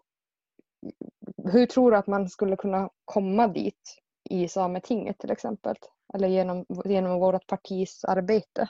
[1.53, 3.99] hur tror du att man skulle kunna komma dit
[4.31, 5.77] i Sametinget till exempel?
[6.15, 8.69] Eller genom, genom vårt partis arbete?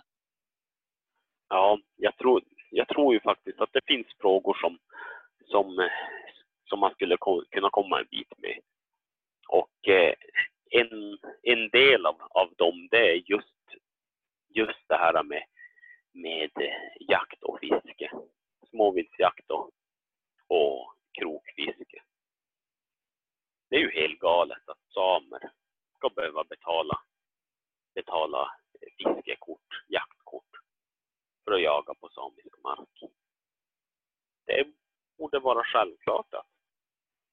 [1.49, 4.79] Ja, jag tror, jag tror ju faktiskt att det finns frågor som,
[5.45, 5.89] som
[6.69, 7.17] som man skulle
[7.51, 8.61] kunna komma en bit med.
[9.49, 10.15] Och eh,
[10.71, 13.63] en, en del av, av dem det är just,
[14.49, 15.45] just det här med,
[16.13, 16.51] med
[17.01, 18.11] jakt och fiske.
[18.71, 19.71] Småviltsjakt och,
[20.47, 22.03] och krokfiske.
[23.71, 25.51] Det är ju helt galet att samer
[25.97, 27.01] ska behöva betala,
[27.99, 28.51] betala
[28.99, 30.53] fiskekort, jaktkort
[31.45, 33.13] för att jaga på samisk mark.
[34.47, 34.67] Det
[35.19, 36.35] borde vara självklart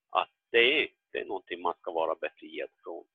[0.09, 3.05] att det är, det är någonting man ska vara befriad från.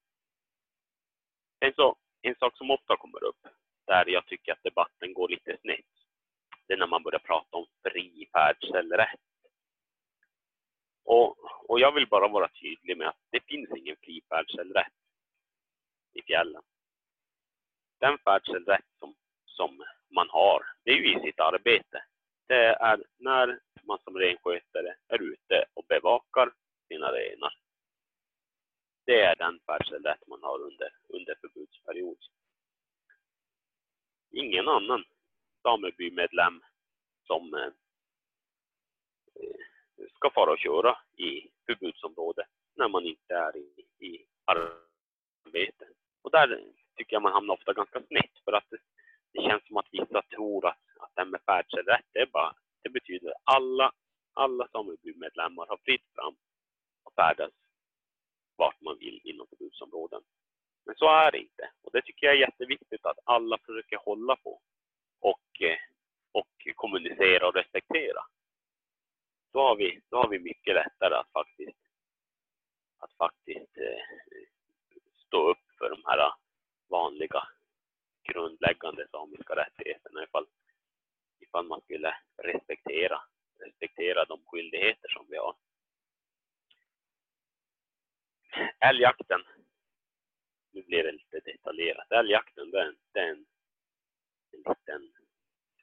[1.60, 3.46] En, så, en sak som ofta kommer upp,
[3.86, 5.92] där jag tycker att debatten går lite snett,
[6.66, 9.20] det är när man börjar prata om fri färdselrätt.
[11.04, 11.36] Och,
[11.70, 14.92] och jag vill bara vara tydlig med att det finns ingen fri färdselrätt.
[16.12, 16.62] i fjällen.
[18.00, 19.84] Den färdselrätt som, som
[20.14, 22.04] man har, det är ju i sitt arbete.
[22.48, 26.52] Det är när man som renskötare är ute och bevakar
[26.88, 27.54] sina renar.
[29.06, 32.18] Det är den färdselrätt man har under, under förbudsperiod.
[34.30, 35.04] Ingen annan
[35.62, 36.62] samebymedlem
[37.26, 37.72] som eh,
[40.14, 45.88] ska fara och köra i förbudsområde när man inte är i, i arbete.
[46.22, 46.46] Och där
[47.00, 48.78] tycker jag man hamnar ofta ganska snett för att det,
[49.32, 52.54] det känns som att vissa tror att, att det här med färdselrätt, det, är bara,
[52.82, 53.92] det betyder att alla,
[54.34, 56.34] alla samebymedlemmar har fritt fram
[57.04, 57.52] att färdas
[58.56, 60.22] vart man vill inom förbudsområden.
[60.86, 61.70] Men så är det inte.
[61.82, 64.60] Och det tycker jag är jätteviktigt att alla försöker hålla på
[65.20, 65.50] och,
[66.32, 68.22] och kommunicera och respektera.
[69.52, 71.82] Då har vi, då har vi mycket lättare att faktiskt,
[72.98, 74.02] att faktiskt eh,
[75.26, 76.32] stå upp för de här
[76.90, 77.48] vanliga
[78.22, 80.46] grundläggande samiska rättigheterna ifall,
[81.38, 83.22] ifall man skulle respektera,
[83.58, 85.56] respektera de skyldigheter som vi har.
[88.78, 89.44] Älgjakten,
[90.72, 92.12] nu blir det lite detaljerat.
[92.12, 93.46] Älgjakten det är, det är en,
[94.52, 95.12] en liten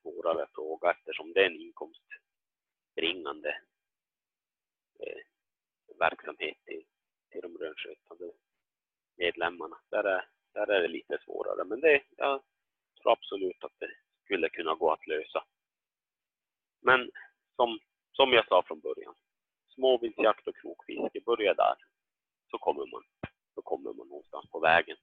[0.01, 3.61] svårare fråga eftersom det är en inkomstbringande
[4.99, 5.21] eh,
[5.99, 6.85] verksamhet till,
[7.29, 8.31] till de renskötande
[9.15, 9.77] medlemmarna.
[9.89, 10.29] Där är,
[10.65, 12.41] där är det lite svårare, men det, jag
[13.01, 13.89] tror absolut att det
[14.23, 15.43] skulle kunna gå att lösa.
[16.81, 17.11] Men
[17.55, 17.79] som,
[18.11, 19.15] som jag sa från början,
[19.75, 21.75] småviltsjakt och krokfiske, börja där,
[22.51, 23.03] så kommer man,
[23.55, 24.97] så kommer man någonstans på vägen.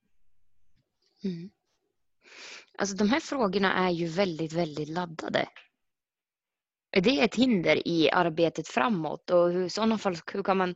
[1.25, 1.51] Mm.
[2.79, 5.49] Alltså de här frågorna är ju väldigt, väldigt laddade.
[6.91, 10.75] Är det ett hinder i arbetet framåt och hur, i sådana fall, hur kan man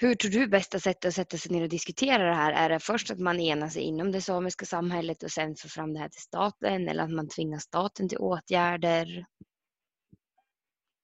[0.00, 2.52] hur tror du bästa sättet att sätta sig ner och diskutera det här?
[2.52, 5.94] Är det först att man enar sig inom det samiska samhället och sen får fram
[5.94, 9.26] det här till staten eller att man tvingar staten till åtgärder?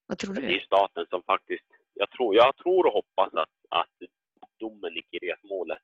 [0.06, 0.40] Vad tror du?
[0.40, 3.96] Det är staten som faktiskt, jag tror, jag tror och hoppas att, att
[4.58, 5.82] domen i Kirjat-målet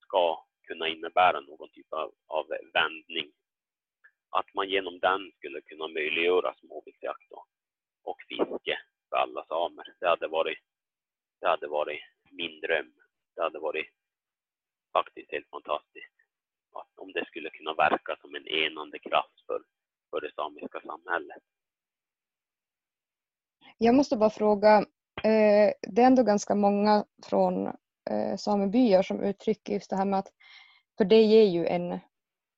[0.00, 3.32] ska kunna innebära någon typ av, av vändning.
[4.30, 7.32] Att man genom den skulle kunna möjliggöra småviltsjakt
[8.02, 8.78] och fiske
[9.08, 9.94] för alla samer.
[10.00, 10.58] Det hade varit,
[11.40, 12.92] det hade varit min dröm.
[13.34, 13.90] Det hade varit
[14.92, 16.16] faktiskt helt fantastiskt.
[16.72, 19.60] Att om det skulle kunna verka som en enande kraft för,
[20.10, 21.42] för det samiska samhället.
[23.78, 24.78] Jag måste bara fråga,
[25.22, 27.66] eh, det är ändå ganska många från
[28.10, 30.32] eh, samebyar som uttrycker just det här med att,
[30.98, 31.92] för det ger ju en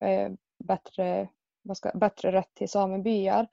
[0.04, 0.32] eh,
[0.64, 1.28] bättre,
[1.62, 3.48] vad ska, bättre rätt till samebyar.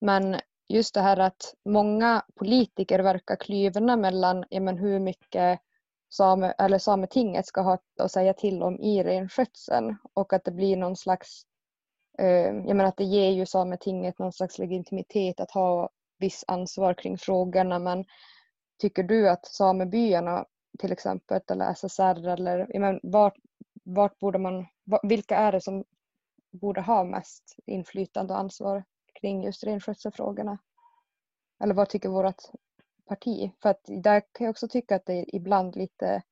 [0.00, 0.36] Men
[0.68, 5.60] just det här att många politiker verkar kluvna mellan ja, men hur mycket
[6.16, 10.76] same, eller Sametinget ska ha att säga till om i renskötseln och att det blir
[10.76, 11.42] någon slags,
[12.18, 16.94] eh, jag menar att det ger ju Sametinget någon slags legitimitet att ha viss ansvar
[16.94, 18.04] kring frågorna men
[18.78, 20.44] tycker du att samebyarna
[20.78, 23.36] till exempel eller SSR eller jag menar, vart,
[23.84, 24.66] vart borde man,
[25.02, 25.84] vilka är det som
[26.52, 28.84] borde ha mest inflytande och ansvar
[29.20, 30.58] kring just renskötselfrågorna?
[31.62, 32.42] Eller vad tycker vårt
[33.08, 33.50] parti.
[33.62, 36.22] För att där kan jag också tycka att det är ibland lite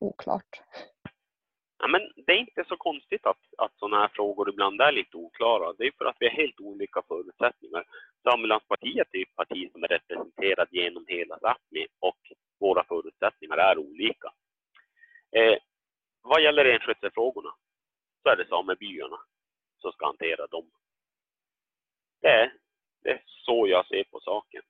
[0.00, 0.60] oklart.
[1.78, 5.16] Ja, men det är inte så konstigt att, att sådana här frågor ibland är lite
[5.16, 5.72] oklara.
[5.72, 7.84] Det är för att vi har helt olika förutsättningar.
[8.22, 12.18] Samelandspartiet är ett parti som är representerat genom hela Sápmi och
[12.60, 14.32] våra förutsättningar är olika.
[15.36, 15.58] Eh,
[16.22, 17.50] vad gäller renskötselfrågorna
[18.22, 19.18] så är det samebyarna
[19.78, 20.70] som ska hantera dem.
[22.20, 22.52] Det är,
[23.02, 24.62] det är så jag ser på saken.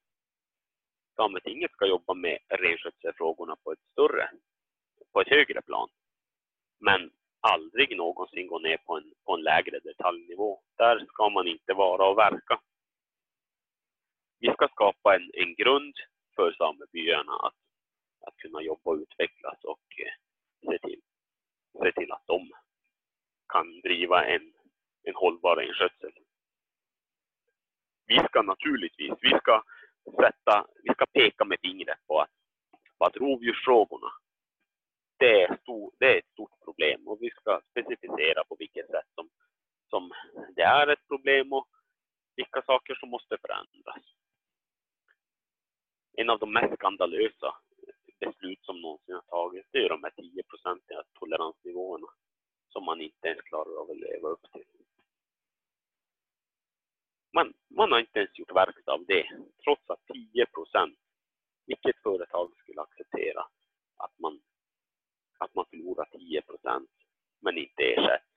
[1.18, 4.30] Sametinget ska jobba med renskötselfrågorna på ett större,
[5.12, 5.88] på ett högre plan.
[6.80, 10.60] Men aldrig någonsin gå ner på en, på en lägre detaljnivå.
[10.76, 12.60] Där ska man inte vara och verka.
[14.40, 15.94] Vi ska skapa en, en grund
[16.36, 17.56] för samebyarna att,
[18.26, 20.14] att kunna jobba och utvecklas och eh,
[20.70, 21.00] se, till,
[21.82, 22.52] se till att de
[23.48, 24.54] kan driva en,
[25.02, 26.12] en hållbar renskötsel.
[28.06, 29.62] Vi ska naturligtvis, vi ska
[30.10, 32.30] sätta, vi ska peka med fingret på att,
[32.98, 34.12] på att rovdjursfrågorna,
[35.18, 39.08] det är, stor, det är ett stort problem och vi ska specificera på vilket sätt
[39.14, 39.30] som,
[39.90, 40.12] som
[40.56, 41.68] det är ett problem och
[42.36, 44.04] vilka saker som måste förändras.
[46.16, 47.54] En av de mest skandalösa
[48.20, 52.06] beslut som någonsin har tagits, det är de här 10 procentiga toleransnivåerna
[52.68, 54.64] som man inte ens klarar av att leva upp till
[57.38, 59.26] man, man har inte ens gjort verkstad av det,
[59.64, 60.98] trots att 10 procent,
[61.66, 63.40] vilket företag skulle acceptera
[63.96, 64.40] att man,
[65.38, 66.90] att man förlorar 10 procent
[67.40, 68.32] men inte ersätts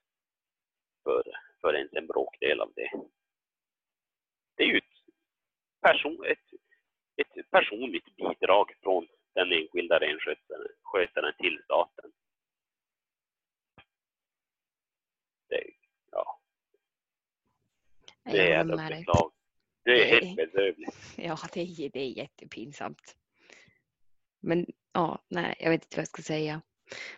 [1.04, 1.24] för,
[1.62, 2.92] för ens en bråkdel av det.
[4.56, 4.96] Det är ju ett,
[5.82, 6.48] person, ett,
[7.18, 12.12] ett personligt bidrag från den enskilda renskötaren till staten.
[15.50, 15.64] Det,
[16.12, 16.42] ja.
[18.24, 19.32] Det är ett beslag.
[19.84, 20.96] Det är helt bedrövligt.
[21.18, 23.16] Ja, det är, det är jättepinsamt.
[24.42, 26.62] Men ja, nej, jag vet inte vad jag ska säga.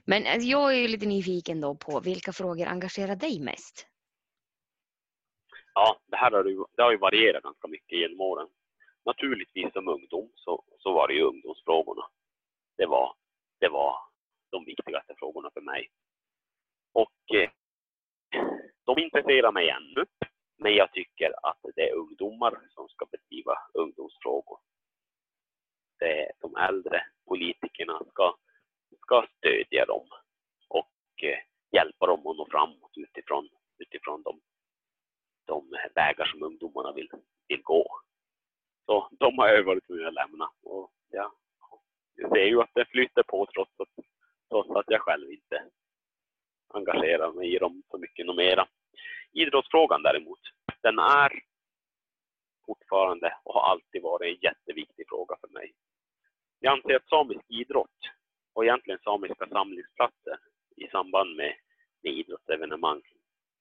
[0.05, 3.87] Men alltså, jag är ju lite nyfiken då på vilka frågor engagerar dig mest?
[5.73, 8.47] Ja, det här har, ju, det har ju varierat ganska mycket genom åren.
[9.05, 12.05] Naturligtvis som ungdom så, så var det ju ungdomsfrågorna.
[12.77, 13.15] Det var,
[13.59, 13.95] det var
[14.51, 15.89] de viktigaste frågorna för mig.
[16.93, 17.49] Och eh,
[18.85, 20.05] de intresserar mig ännu.
[20.63, 24.59] Men jag tycker att det är ungdomar som ska bedriva ungdomsfrågor.
[25.99, 28.35] Det är de äldre politikerna ska,
[29.01, 30.07] ska stödja dem
[30.67, 31.39] och eh,
[31.71, 34.41] hjälpa dem att nå framåt utifrån, utifrån de,
[35.45, 37.09] de vägar som ungdomarna vill,
[37.47, 37.87] vill gå.
[38.85, 40.51] Så de har jag varit tvungen att lämna.
[40.61, 41.31] Och jag
[42.29, 44.05] ser ju att det flyter på trots att,
[44.49, 45.63] trots att jag själv inte
[46.67, 48.67] engagerar mig i dem så mycket mera.
[49.31, 50.39] Idrottsfrågan däremot,
[50.81, 51.31] den är
[52.65, 55.73] fortfarande och har alltid varit en jätteviktig fråga för mig.
[56.59, 57.99] Jag anser att samisk idrott
[58.53, 60.37] och egentligen samiska samlingsplatser
[60.75, 61.55] i samband med,
[62.03, 63.01] med idrottsevenemang,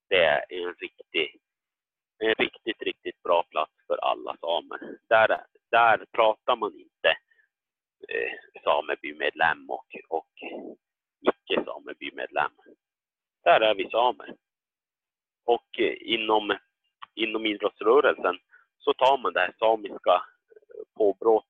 [0.09, 1.41] det är en riktig,
[2.19, 4.99] en riktigt, riktigt bra plats för alla samer.
[5.09, 7.09] Där, där pratar man inte
[8.09, 10.31] eh, samebymedlem och, och
[11.21, 12.53] icke-samebymedlem.
[13.45, 14.35] Där är vi samer.
[15.45, 16.57] Och eh, inom,
[17.15, 18.39] inom idrottsrörelsen
[18.79, 21.47] så tar man det här samiska eh, påbrott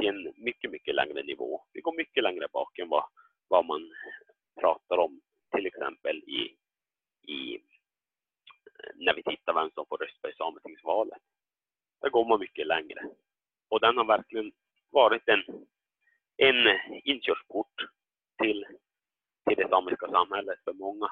[0.00, 1.64] till en mycket, mycket längre nivå.
[1.72, 3.04] Vi går mycket längre bak än vad,
[3.48, 5.20] vad man eh, pratar om
[5.56, 6.56] till exempel i,
[7.32, 7.58] i
[8.94, 11.22] när vi tittar vem som får rösta i Sametingsvalet.
[12.00, 13.00] Där går man mycket längre.
[13.68, 14.52] Och den har verkligen
[14.90, 15.42] varit en,
[16.36, 17.74] en inkörsport
[18.42, 18.66] till,
[19.48, 21.08] till det samiska samhället för många.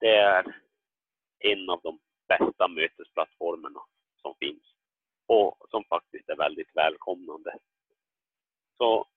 [0.00, 0.62] Det är
[1.44, 3.80] en av de bästa mötesplattformarna
[4.22, 4.62] som finns
[5.26, 7.58] och som faktiskt är väldigt välkomnande.
[8.76, 9.08] Så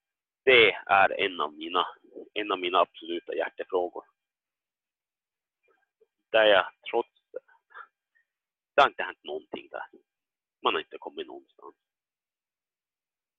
[0.44, 1.86] det är en av mina,
[2.34, 4.04] en av mina absoluta hjärtefrågor.
[6.30, 7.16] Där jag trots
[8.76, 9.84] det har inte hänt någonting där.
[10.62, 11.74] Man har inte kommit någonstans.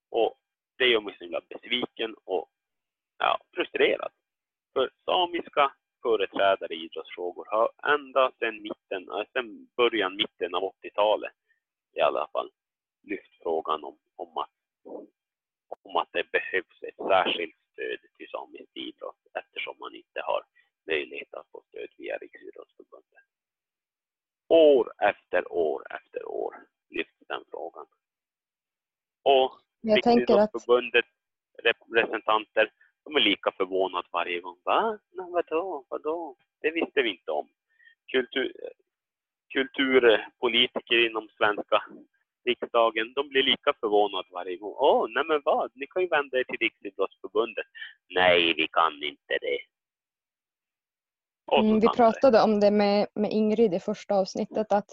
[0.10, 0.40] Och
[0.78, 2.50] det gör mig så himla besviken och
[3.18, 4.12] ja, frustrerad.
[4.74, 11.34] För samiska företrädare i idrottsfrågor har ända sedan mitten, sedan början, mitten av 80-talet
[11.94, 12.52] i alla fall
[13.04, 14.56] lyft frågan om, om, att,
[15.84, 20.42] om att det behövs ett särskilt stöd till samisk idrott eftersom man inte har
[20.88, 23.24] möjlighet att få stöd via Riksidrottsförbundet.
[24.48, 26.56] År efter år efter år
[26.90, 27.86] lyfts den frågan.
[29.24, 31.06] Och Riksidrottsförbundet
[31.64, 32.72] representanter
[33.08, 34.58] de är lika förvånade varje gång.
[34.64, 35.00] Va?
[35.12, 35.86] Nej, vadå?
[35.90, 36.36] Vadå?
[36.62, 37.48] Det visste vi inte om.
[38.12, 38.52] Kultur,
[39.54, 41.84] kulturpolitiker inom svenska
[42.46, 44.74] riksdagen, de blir lika förvånade varje gång.
[44.78, 45.72] Åh, oh, nej men vad?
[45.76, 47.66] Ni kan ju vända er till Riksidrottsförbundet.
[48.10, 49.60] Nej, vi kan inte det.
[51.58, 54.90] Mm, vi pratade om det med, med Ingrid i första avsnittet att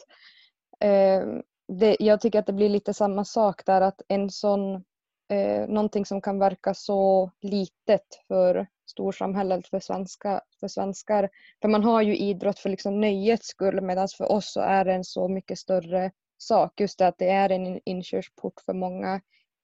[0.81, 1.23] eh,
[1.69, 4.85] det, jag tycker att det blir lite samma sak där att en sån
[5.29, 11.31] eh, någonting som kan verka så litet för storsamhället, för, svenska, för svenskar.
[11.63, 14.93] För man har ju idrott för liksom nöjets skull medan för oss så är det
[14.93, 16.81] en så mycket större sak.
[16.81, 19.21] Just det att det är en inkörsport för många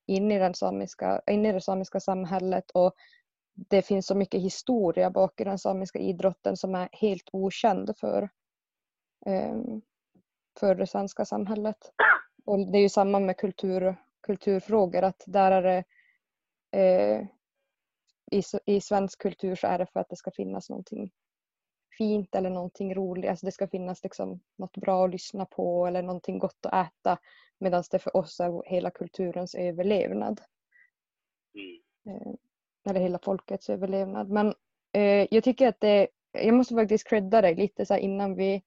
[0.07, 2.95] in i, den samiska, in i det samiska samhället och
[3.55, 8.23] det finns så mycket historia bak i den samiska idrotten som är helt okänd för,
[9.27, 9.57] eh,
[10.61, 11.93] för det svenska samhället.
[12.45, 15.85] Och det är ju samma med kultur, kulturfrågor att där är det
[16.79, 17.27] eh,
[18.31, 21.11] i, i svensk kultur så är det för att det ska finnas någonting
[21.99, 23.31] fint eller någonting roligt.
[23.31, 27.19] Alltså det ska finnas liksom något bra att lyssna på eller någonting gott att äta.
[27.59, 30.41] Medan det för oss är hela kulturens överlevnad.
[31.55, 32.17] Mm.
[32.17, 32.33] Eh,
[32.91, 34.29] eller hela folkets överlevnad.
[34.29, 34.55] Men
[34.93, 38.63] eh, jag tycker att det, jag måste faktiskt credda dig lite så innan vi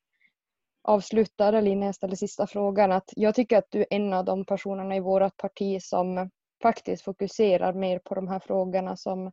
[0.84, 4.25] avslutar eller innan jag ställer sista frågan att jag tycker att du är en av
[4.25, 6.29] de personerna i vårt parti som
[6.61, 9.31] faktiskt fokuserar mer på de här frågorna som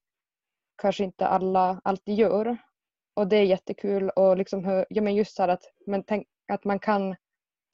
[0.82, 2.56] kanske inte alla alltid gör.
[3.14, 6.78] Och det är jättekul och liksom ja, men just så att, men tänk, att man
[6.78, 7.16] kan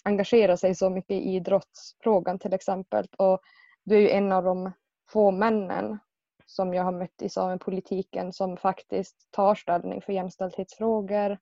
[0.04, 3.06] engagera sig så mycket i idrottsfrågan till exempel.
[3.18, 3.40] Och
[3.84, 4.72] du är ju en av de
[5.08, 5.98] få männen
[6.46, 11.38] som jag har mött i samepolitiken som faktiskt tar ställning för jämställdhetsfrågor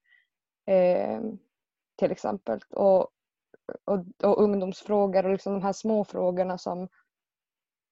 [0.67, 1.21] eh,
[1.97, 2.61] till exempel.
[2.71, 3.01] Och,
[3.85, 6.89] och, och ungdomsfrågor och liksom de här små frågorna som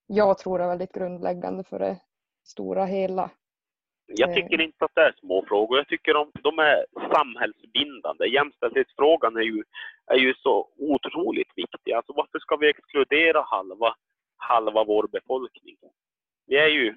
[0.07, 2.01] jag tror är väldigt grundläggande för det
[2.45, 3.31] stora hela.
[4.07, 4.35] Jag Eh.
[4.35, 5.79] tycker inte att det är små frågor.
[5.79, 8.27] Jag tycker de, de är samhällsbindande.
[8.29, 9.65] Jämställdhetsfrågan är ju,
[10.07, 11.93] är ju så otroligt viktig.
[11.93, 13.95] Alltså varför ska vi exkludera halva,
[14.37, 15.77] halva vår befolkning?
[16.47, 16.97] Vi är ju,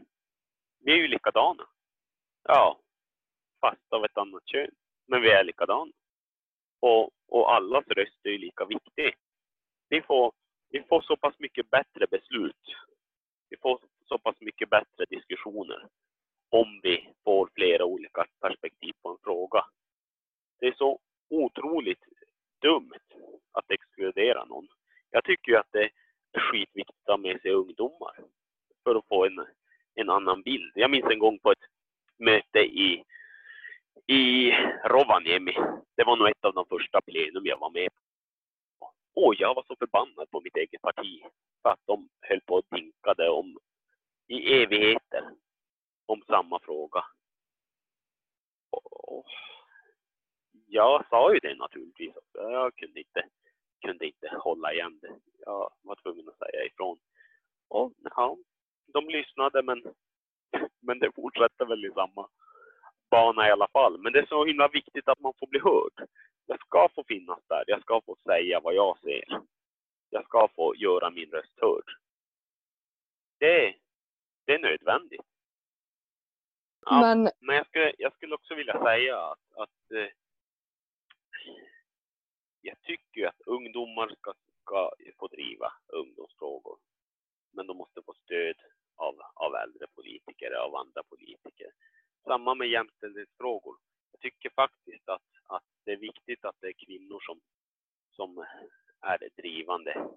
[0.80, 1.64] vi är ju likadana.
[2.44, 2.80] Ja,
[3.62, 4.72] fast av ett annat kön.
[5.08, 5.92] Men vi är likadana.
[6.86, 9.16] Och, och allas röst är ju lika viktig.
[9.90, 10.32] Vi får,
[10.70, 12.66] vi får så pass mycket bättre beslut.
[13.50, 15.88] Vi får så pass mycket bättre diskussioner
[16.50, 19.66] om vi får flera olika perspektiv på en fråga.
[20.60, 22.04] Det är så otroligt
[22.62, 23.00] dumt
[23.52, 24.68] att exkludera någon.
[25.12, 25.90] Jag tycker ju att det
[26.32, 28.16] är skitviktigt att ha med sig ungdomar
[28.84, 29.46] för att få en,
[29.96, 30.72] en annan bild.
[30.76, 31.66] Jag minns en gång på ett
[32.18, 33.04] möte i,
[34.08, 34.52] i
[34.84, 35.56] Rovaniemi.
[35.96, 38.02] Det var nog ett av de första plenum jag var med på.
[39.22, 41.24] Och jag var så förbannad på mitt eget parti
[41.62, 43.58] för att de höll på och dinkade om
[44.28, 45.30] i evigheter
[46.06, 47.06] om samma fråga.
[48.70, 49.26] Och
[50.68, 52.14] jag sa ju det naturligtvis.
[52.34, 53.24] Jag kunde inte,
[53.86, 55.20] kunde inte hålla igen det.
[55.46, 57.00] Jag var tvungen att säga ifrån.
[57.68, 58.38] Och ja,
[58.94, 59.84] de lyssnade men,
[60.80, 62.30] men det fortsätter väl i samma
[63.10, 63.98] bana i alla fall.
[63.98, 66.10] Men det är så himla viktigt att man får bli hörd.
[66.46, 67.64] Jag ska få finnas där.
[67.68, 69.42] Jag ska få säga vad jag ser.
[70.10, 71.90] Jag ska få göra min röst hörd.
[73.40, 73.76] Det,
[74.46, 75.22] det är nödvändigt.
[76.86, 80.10] Ja, Men men jag skulle, jag skulle också vilja säga att, att eh,
[82.62, 86.78] jag tycker att ungdomar ska, ska få driva ungdomsfrågor.
[87.52, 88.56] Men de måste få stöd
[88.96, 91.72] av, av äldre politiker, av andra politiker.
[92.26, 93.78] Samma med jämställdhetsfrågor.
[94.12, 97.42] Jag tycker faktiskt att, att det är viktigt att det är kvinnor som,
[98.12, 98.46] som
[99.02, 100.10] är drivande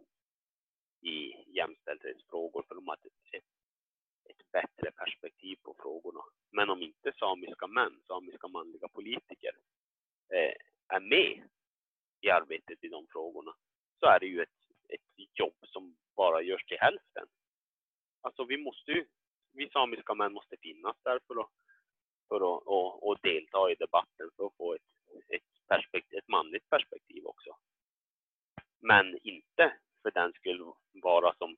[1.01, 3.45] i jämställdhetsfrågor för de har ett, ett,
[4.31, 6.21] ett bättre perspektiv på frågorna.
[6.51, 9.53] Men om inte samiska män, samiska manliga politiker
[10.33, 10.55] eh,
[10.89, 11.49] är med
[12.21, 13.55] i arbetet i de frågorna
[14.01, 17.27] så är det ju ett, ett jobb som bara görs till hälften.
[18.21, 19.07] Alltså vi måste ju,
[19.53, 21.51] vi samiska män måste finnas där för att,
[22.29, 24.83] för att och, och delta i debatten för att få ett,
[25.29, 27.57] ett, perspektiv, ett manligt perspektiv också.
[28.81, 29.73] Men inte
[30.03, 30.73] för den skulle
[31.03, 31.57] vara som,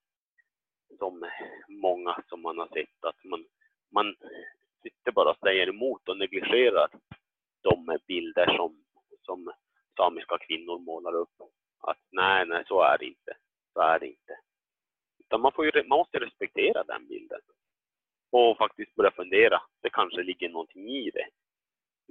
[0.98, 1.30] som
[1.68, 3.46] många som man har sett att man,
[3.90, 4.16] man
[4.82, 6.90] sitter bara och säger emot och negligerar
[7.62, 8.84] de bilder som,
[9.22, 9.52] som
[9.96, 11.34] samiska kvinnor målar upp.
[11.80, 13.36] Att nej, nej, så är det inte.
[13.72, 14.38] Så är det inte.
[15.18, 17.40] Utan man, får ju, man måste respektera den bilden.
[18.30, 19.62] Och faktiskt börja fundera.
[19.82, 21.26] Det kanske ligger någonting i det.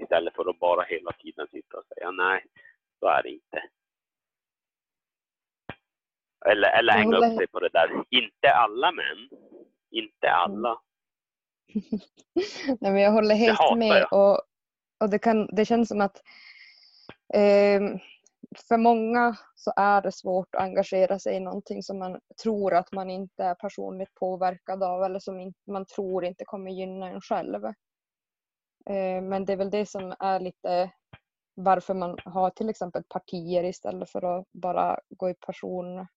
[0.03, 2.45] Istället för att bara hela tiden sitta och säga nej,
[2.99, 3.63] så är det inte.
[6.45, 8.03] Eller, eller hänga upp sig på det där.
[8.09, 9.29] Inte alla män.
[9.91, 10.81] Inte alla.
[12.79, 14.07] Nej, men jag håller helt med.
[14.11, 14.41] Och,
[14.99, 16.21] och det, kan, det känns som att
[17.33, 17.99] ehm,
[18.67, 22.91] för många så är det svårt att engagera sig i någonting som man tror att
[22.91, 27.65] man inte är personligt påverkad av eller som man tror inte kommer gynna en själv.
[28.85, 30.91] Eh, men det är väl det som är lite
[31.53, 36.07] varför man har till exempel partier istället för att bara gå i person,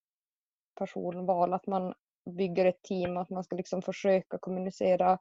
[0.79, 1.53] personval.
[1.53, 1.95] Att man
[2.31, 5.19] bygger ett team och att man ska liksom försöka kommunicera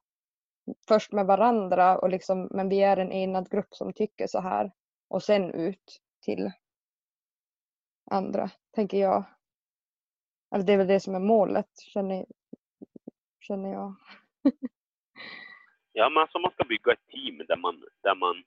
[0.88, 4.72] först med varandra och liksom, men vi är en enad grupp som tycker så här
[5.07, 6.51] och sen ut till
[8.12, 9.24] andra, tänker jag.
[10.51, 12.26] Alltså det är väl det som är målet, känner,
[13.39, 13.95] känner jag.
[15.93, 18.43] Ja, men alltså man ska bygga ett team där man, där man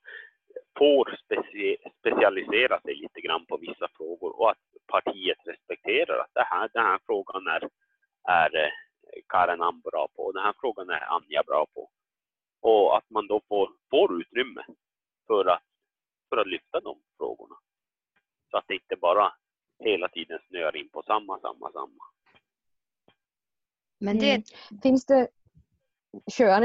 [0.79, 6.47] får speci specialisera sig lite grann på vissa frågor och att partiet respekterar att det
[6.51, 7.69] här, den här frågan är,
[8.29, 8.71] är eh,
[9.29, 11.91] Karin Am bra på och den här frågan är Anja bra på.
[12.61, 14.65] Och att man då får, får utrymme
[15.27, 15.63] för att,
[16.29, 17.55] för att lyfta de frågorna.
[18.51, 19.33] Så att det inte bara
[19.79, 22.05] hela tiden snöar in på samma, samma, samma.
[24.01, 24.81] Men det, Mm.
[24.83, 25.29] Finns det...
[26.33, 26.63] Kör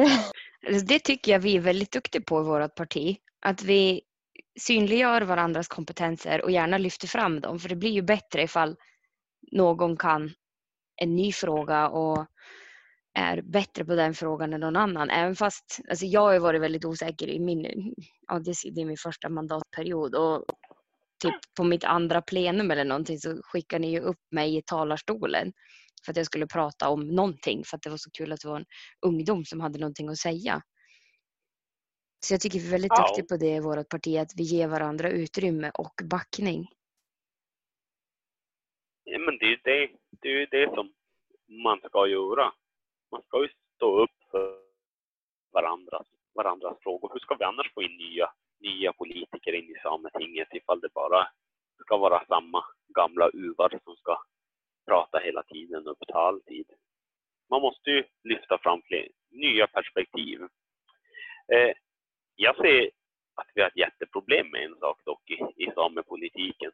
[0.68, 3.18] alltså det tycker jag vi är väldigt duktiga på i vårt parti.
[3.40, 4.02] Att vi
[4.60, 7.60] synliggör varandras kompetenser och gärna lyfter fram dem.
[7.60, 8.76] För det blir ju bättre ifall
[9.52, 10.32] någon kan
[10.96, 12.26] en ny fråga och
[13.14, 15.10] är bättre på den frågan än någon annan.
[15.10, 17.94] Även fast alltså jag har varit väldigt osäker i min,
[18.28, 20.46] ja, det är min första mandatperiod och
[21.20, 25.54] typ på mitt andra plenum eller någonting så skickar ni ju upp mig i talarstolen.
[26.06, 28.48] för att jag skulle prata om någonting för att det var så kul att det
[28.48, 28.66] var en
[29.06, 30.62] ungdom som hade någonting att säga.
[32.26, 33.08] Så jag tycker vi är väldigt Ja.
[33.08, 36.68] duktiga på det i vårt parti, att vi ger varandra utrymme och backning.
[39.04, 39.90] Ja, men det är ju det,
[40.22, 40.94] det, är det som
[41.64, 42.54] man ska göra.
[43.12, 44.62] Man ska ju stå upp för
[45.52, 47.10] varandras, varandras frågor.
[47.14, 51.28] Hur ska vi annars få in nya, nya politiker in i Sametinget ifall det bara
[51.82, 54.18] ska vara samma gamla uvar som ska
[54.86, 56.66] prata hela tiden och ta all tid?
[57.50, 60.40] Man måste ju lyfta fram fler nya perspektiv.
[61.54, 61.72] Eh,
[62.36, 62.90] jag ser
[63.36, 66.72] att vi har ett jätteproblem med en sak dock i, i samepolitiken.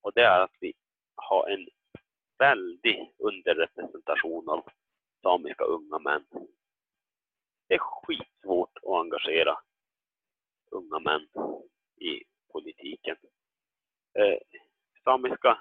[0.00, 0.72] Och det är att vi
[1.14, 1.68] har en
[2.38, 4.68] väldig underrepresentation av
[5.22, 6.24] samiska unga män.
[7.68, 9.58] Det är skitsvårt att engagera
[10.70, 11.28] unga män
[12.00, 13.16] i politiken.
[14.18, 14.38] Eh,
[15.04, 15.58] samiska,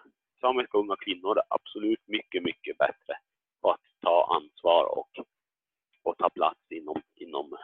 [0.55, 3.17] samiska unga kvinnor är absolut mycket, mycket bättre
[3.61, 5.09] på att ta ansvar och,
[6.03, 7.57] och ta plats inom, inom,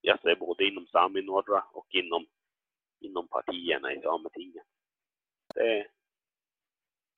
[0.00, 2.26] jag säger både inom Sami norra och inom,
[3.00, 4.66] inom partierna i Sametinget.
[5.54, 5.86] Det,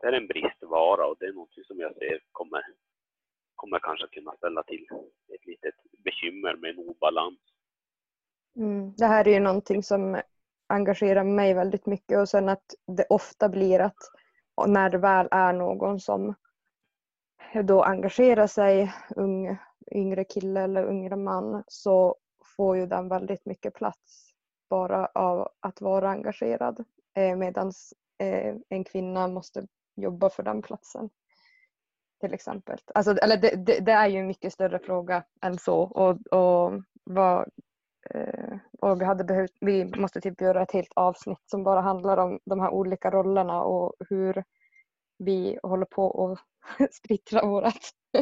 [0.00, 2.62] det är en bristvara och det är något som jag ser kommer,
[3.54, 4.86] kommer kanske kunna ställa till
[5.34, 7.40] ett litet bekymmer med en obalans.
[8.56, 8.94] Mm.
[8.96, 10.20] Det här är ju någonting som
[10.66, 14.09] engagerar mig väldigt mycket och sen att det ofta blir att
[14.70, 16.34] när det väl är någon som
[17.64, 19.58] då engagerar sig, ung,
[19.92, 22.16] yngre kille eller yngre man, så
[22.56, 24.30] får ju den väldigt mycket plats
[24.70, 26.84] bara av att vara engagerad.
[27.16, 27.72] Eh, Medan
[28.18, 29.66] eh, en kvinna måste
[29.96, 31.10] jobba för den platsen.
[32.20, 32.78] Till exempel.
[32.94, 35.80] Alltså, eller det, det, det är ju en mycket större fråga än så.
[35.80, 37.48] Och, och, vad,
[38.10, 42.16] eh, och vi, hade behövt, vi måste typ göra ett helt avsnitt som bara handlar
[42.16, 44.44] om de här olika rollerna och hur
[45.24, 46.36] vi håller på
[46.78, 47.74] att splittra vårt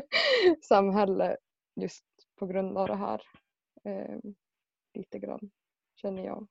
[0.63, 1.37] samhälle
[1.81, 2.05] just
[2.39, 3.23] på grund av det här.
[3.85, 4.19] Eh,
[4.95, 5.51] lite grann,
[5.95, 6.47] känner jag.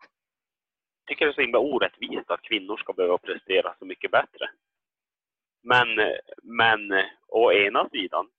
[1.00, 4.50] Jag tycker det är så himla orättvist att kvinnor ska behöva prestera så mycket bättre.
[5.64, 5.88] Men,
[6.44, 6.80] men
[7.28, 8.32] å ena sidan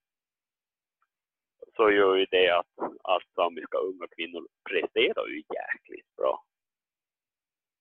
[1.76, 6.44] så gör ju det att, att samiska unga kvinnor presterar ju jäkligt bra.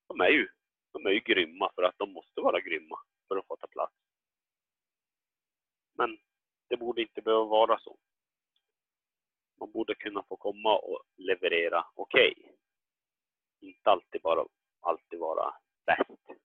[0.07, 0.47] De är ju,
[0.93, 4.06] de är ju grymma för att de måste vara grymma för att få ta plats.
[5.97, 6.17] Men
[6.67, 7.97] det borde inte behöva vara så.
[9.59, 12.33] Man borde kunna få komma och leverera okej.
[12.37, 12.53] Okay.
[13.59, 14.45] Inte alltid bara
[14.79, 15.53] alltid vara
[15.85, 16.39] bäst.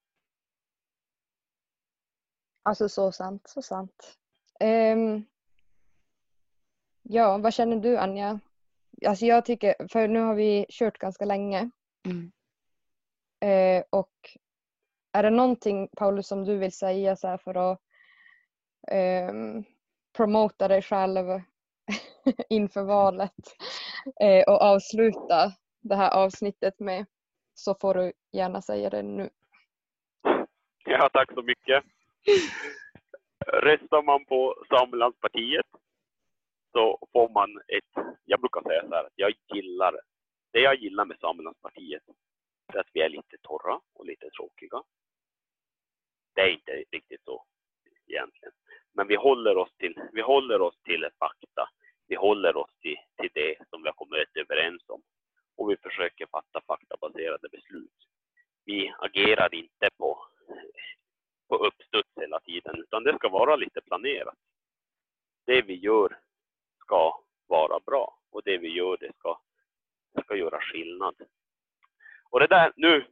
[2.63, 4.19] Alltså så sant, så sant.
[4.61, 5.27] Um,
[7.03, 8.41] ja, vad känner du Anja?
[9.07, 11.71] Alltså jag tycker, för nu har vi kört ganska länge.
[12.05, 12.33] Mm.
[13.45, 14.39] Uh, och
[15.13, 17.81] är det någonting Paulus som du vill säga så för att
[18.91, 19.65] um,
[20.17, 21.27] promota dig själv
[22.49, 23.57] inför valet
[24.25, 27.07] uh, och avsluta det här avsnittet med
[27.55, 29.31] så får du gärna säga det nu.
[30.85, 31.85] Ja, tack så mycket.
[33.47, 35.67] Röstar man på Samelandspartiet
[36.73, 40.01] så får man ett, jag brukar säga så här att jag gillar,
[40.53, 42.03] det jag gillar med Samelandspartiet
[42.75, 44.83] är att vi är lite torra och lite tråkiga.
[46.35, 47.45] Det är inte riktigt så
[48.07, 48.53] egentligen.
[48.95, 51.69] Men vi håller oss till, vi håller oss till fakta.
[52.09, 55.03] Vi håller oss till, till det som vi har kommit överens om
[55.57, 58.09] och vi försöker fatta faktabaserade beslut.
[58.65, 60.27] Vi agerar inte på,
[61.49, 64.39] på uppstuds hela tiden, utan det ska vara lite planerat.
[65.47, 66.19] Det vi gör
[66.81, 69.41] ska vara bra och det vi gör det ska,
[70.25, 71.15] ska göra skillnad.
[72.31, 73.07] Och det där, nu,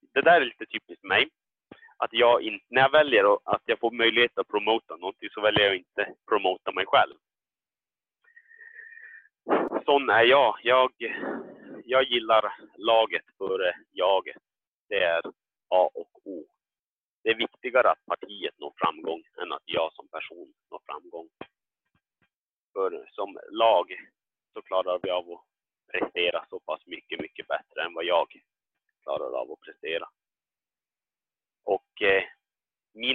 [0.00, 1.30] det där är lite typiskt mig.
[2.18, 5.76] Jag in, när jag väljer att jag får möjlighet att promota någonting så väljer jag
[5.76, 7.14] inte promota mig själv.
[9.84, 10.58] Sån är jag.
[10.62, 10.92] Jag,
[11.84, 14.42] jag gillar laget före jaget.
[14.88, 15.22] Det är
[15.68, 16.46] A och O.
[17.22, 21.28] Det är viktigare att partiet når framgång än att jag som person når framgång.
[22.72, 23.86] För som lag
[24.52, 25.44] så klarar vi av att
[25.92, 28.26] prestera så pass mycket, mycket bättre än vad jag
[29.02, 30.08] klarar av att prestera.
[31.66, 32.24] Och eh,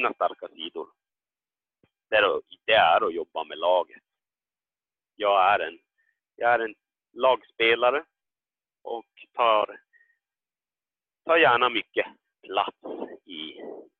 [0.01, 0.87] mina starka sidor,
[2.09, 4.03] det är, det är att jobba med laget.
[5.15, 5.79] Jag är en,
[6.35, 6.75] jag är en
[7.13, 8.05] lagspelare
[8.81, 9.81] och tar,
[11.25, 12.05] tar gärna mycket
[12.41, 12.77] plats
[13.25, 13.41] i,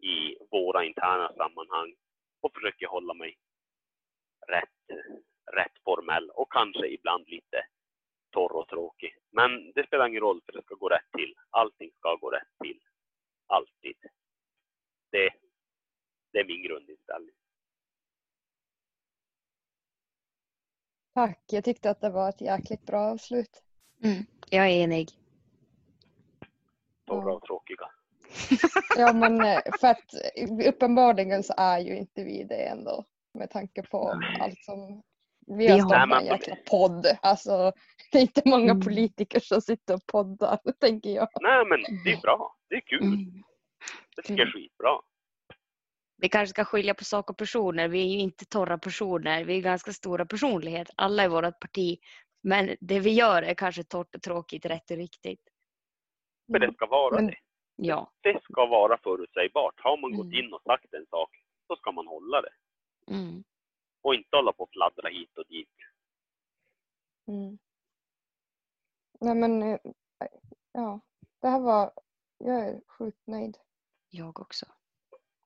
[0.08, 1.96] i våra interna sammanhang
[2.42, 3.38] och försöker hålla mig
[4.48, 5.00] rätt,
[5.54, 7.66] rätt formell och kanske ibland lite
[8.30, 9.18] torr och tråkig.
[9.30, 11.36] Men det spelar ingen roll för det ska gå rätt till.
[11.50, 12.80] Allting ska gå rätt till.
[13.48, 13.96] Alltid.
[15.12, 15.30] Det,
[16.32, 17.36] det är min grundinställning.
[21.14, 23.64] Tack, jag tyckte att det var ett jäkligt bra avslut.
[24.04, 24.26] Mm.
[24.50, 25.10] Jag är enig.
[27.08, 27.86] Torra och tråkiga.
[28.98, 30.14] Ja men eh, för att
[30.68, 35.02] uppenbarligen så är ju inte vi det ändå med tanke på allt som
[35.48, 37.06] vi har har- startat en Nej, jäkla podd.
[37.22, 37.72] Alltså
[38.12, 38.82] det är inte många Mm.
[38.82, 41.28] politiker som sitter och poddar tänker jag.
[41.42, 42.56] Nej men det är bra.
[42.70, 43.04] Det är kul.
[43.04, 43.44] Mm.
[44.16, 44.90] Det tycker jag är skitbra.
[46.22, 47.88] Vi kanske ska skilja på sak och personer.
[47.88, 49.44] Vi är ju inte torra personer.
[49.46, 50.94] Vi är ganska stora personligheter.
[50.98, 52.00] Alla i vårt parti.
[52.42, 55.42] Men det vi gör är kanske torrt och tråkigt, rätt och riktigt.
[56.52, 57.36] För det ska vara Men- det.
[57.76, 58.12] Ja.
[58.22, 59.74] Det ska vara förutsägbart.
[59.80, 60.46] Har man gått Mm.
[60.46, 61.30] in och sagt en sak,
[61.68, 62.54] så ska man hålla det.
[63.08, 63.44] Mm.
[64.02, 65.70] Och inte hålla på och fladdra hit och dit.
[67.28, 67.58] Mm.
[69.20, 69.80] Nej men eh,
[70.72, 71.00] ja,
[71.42, 71.92] det här var,
[72.38, 73.58] jag är sjukt nöjd.
[74.10, 74.66] Jag också.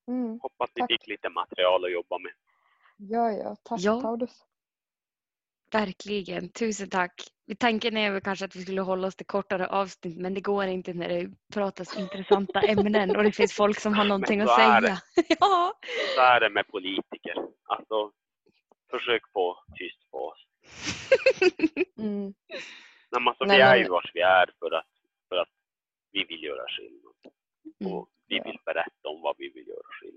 [0.08, 0.40] Mm.
[0.42, 2.32] Hoppas ni fick lite material att jobba med.
[2.98, 4.02] Ja, ja, tack Ja.
[4.02, 4.46] Paulus.
[5.72, 6.50] Verkligen.
[6.50, 7.14] Tusen tack.
[7.46, 10.42] Vi tanken är väl kanske att vi skulle hålla oss till kortare avsnitt men det
[10.42, 14.56] går inte när det pratas intressanta ämnen och det finns folk som har någonting att
[14.56, 14.98] säga.
[15.40, 15.74] ja.
[16.16, 17.36] Så är det med politiker.
[17.66, 18.12] Alltså,
[18.92, 20.46] försök få tyst på oss.
[21.98, 22.34] Mm.
[23.12, 24.86] Nej, men alltså, vi är ju vars vi är för att,
[25.30, 25.50] för att
[26.12, 27.14] vi vill göra skillnad.
[27.82, 27.94] Mm.
[27.94, 30.14] Och vi vill berätta om vad vi vill göra skillnad.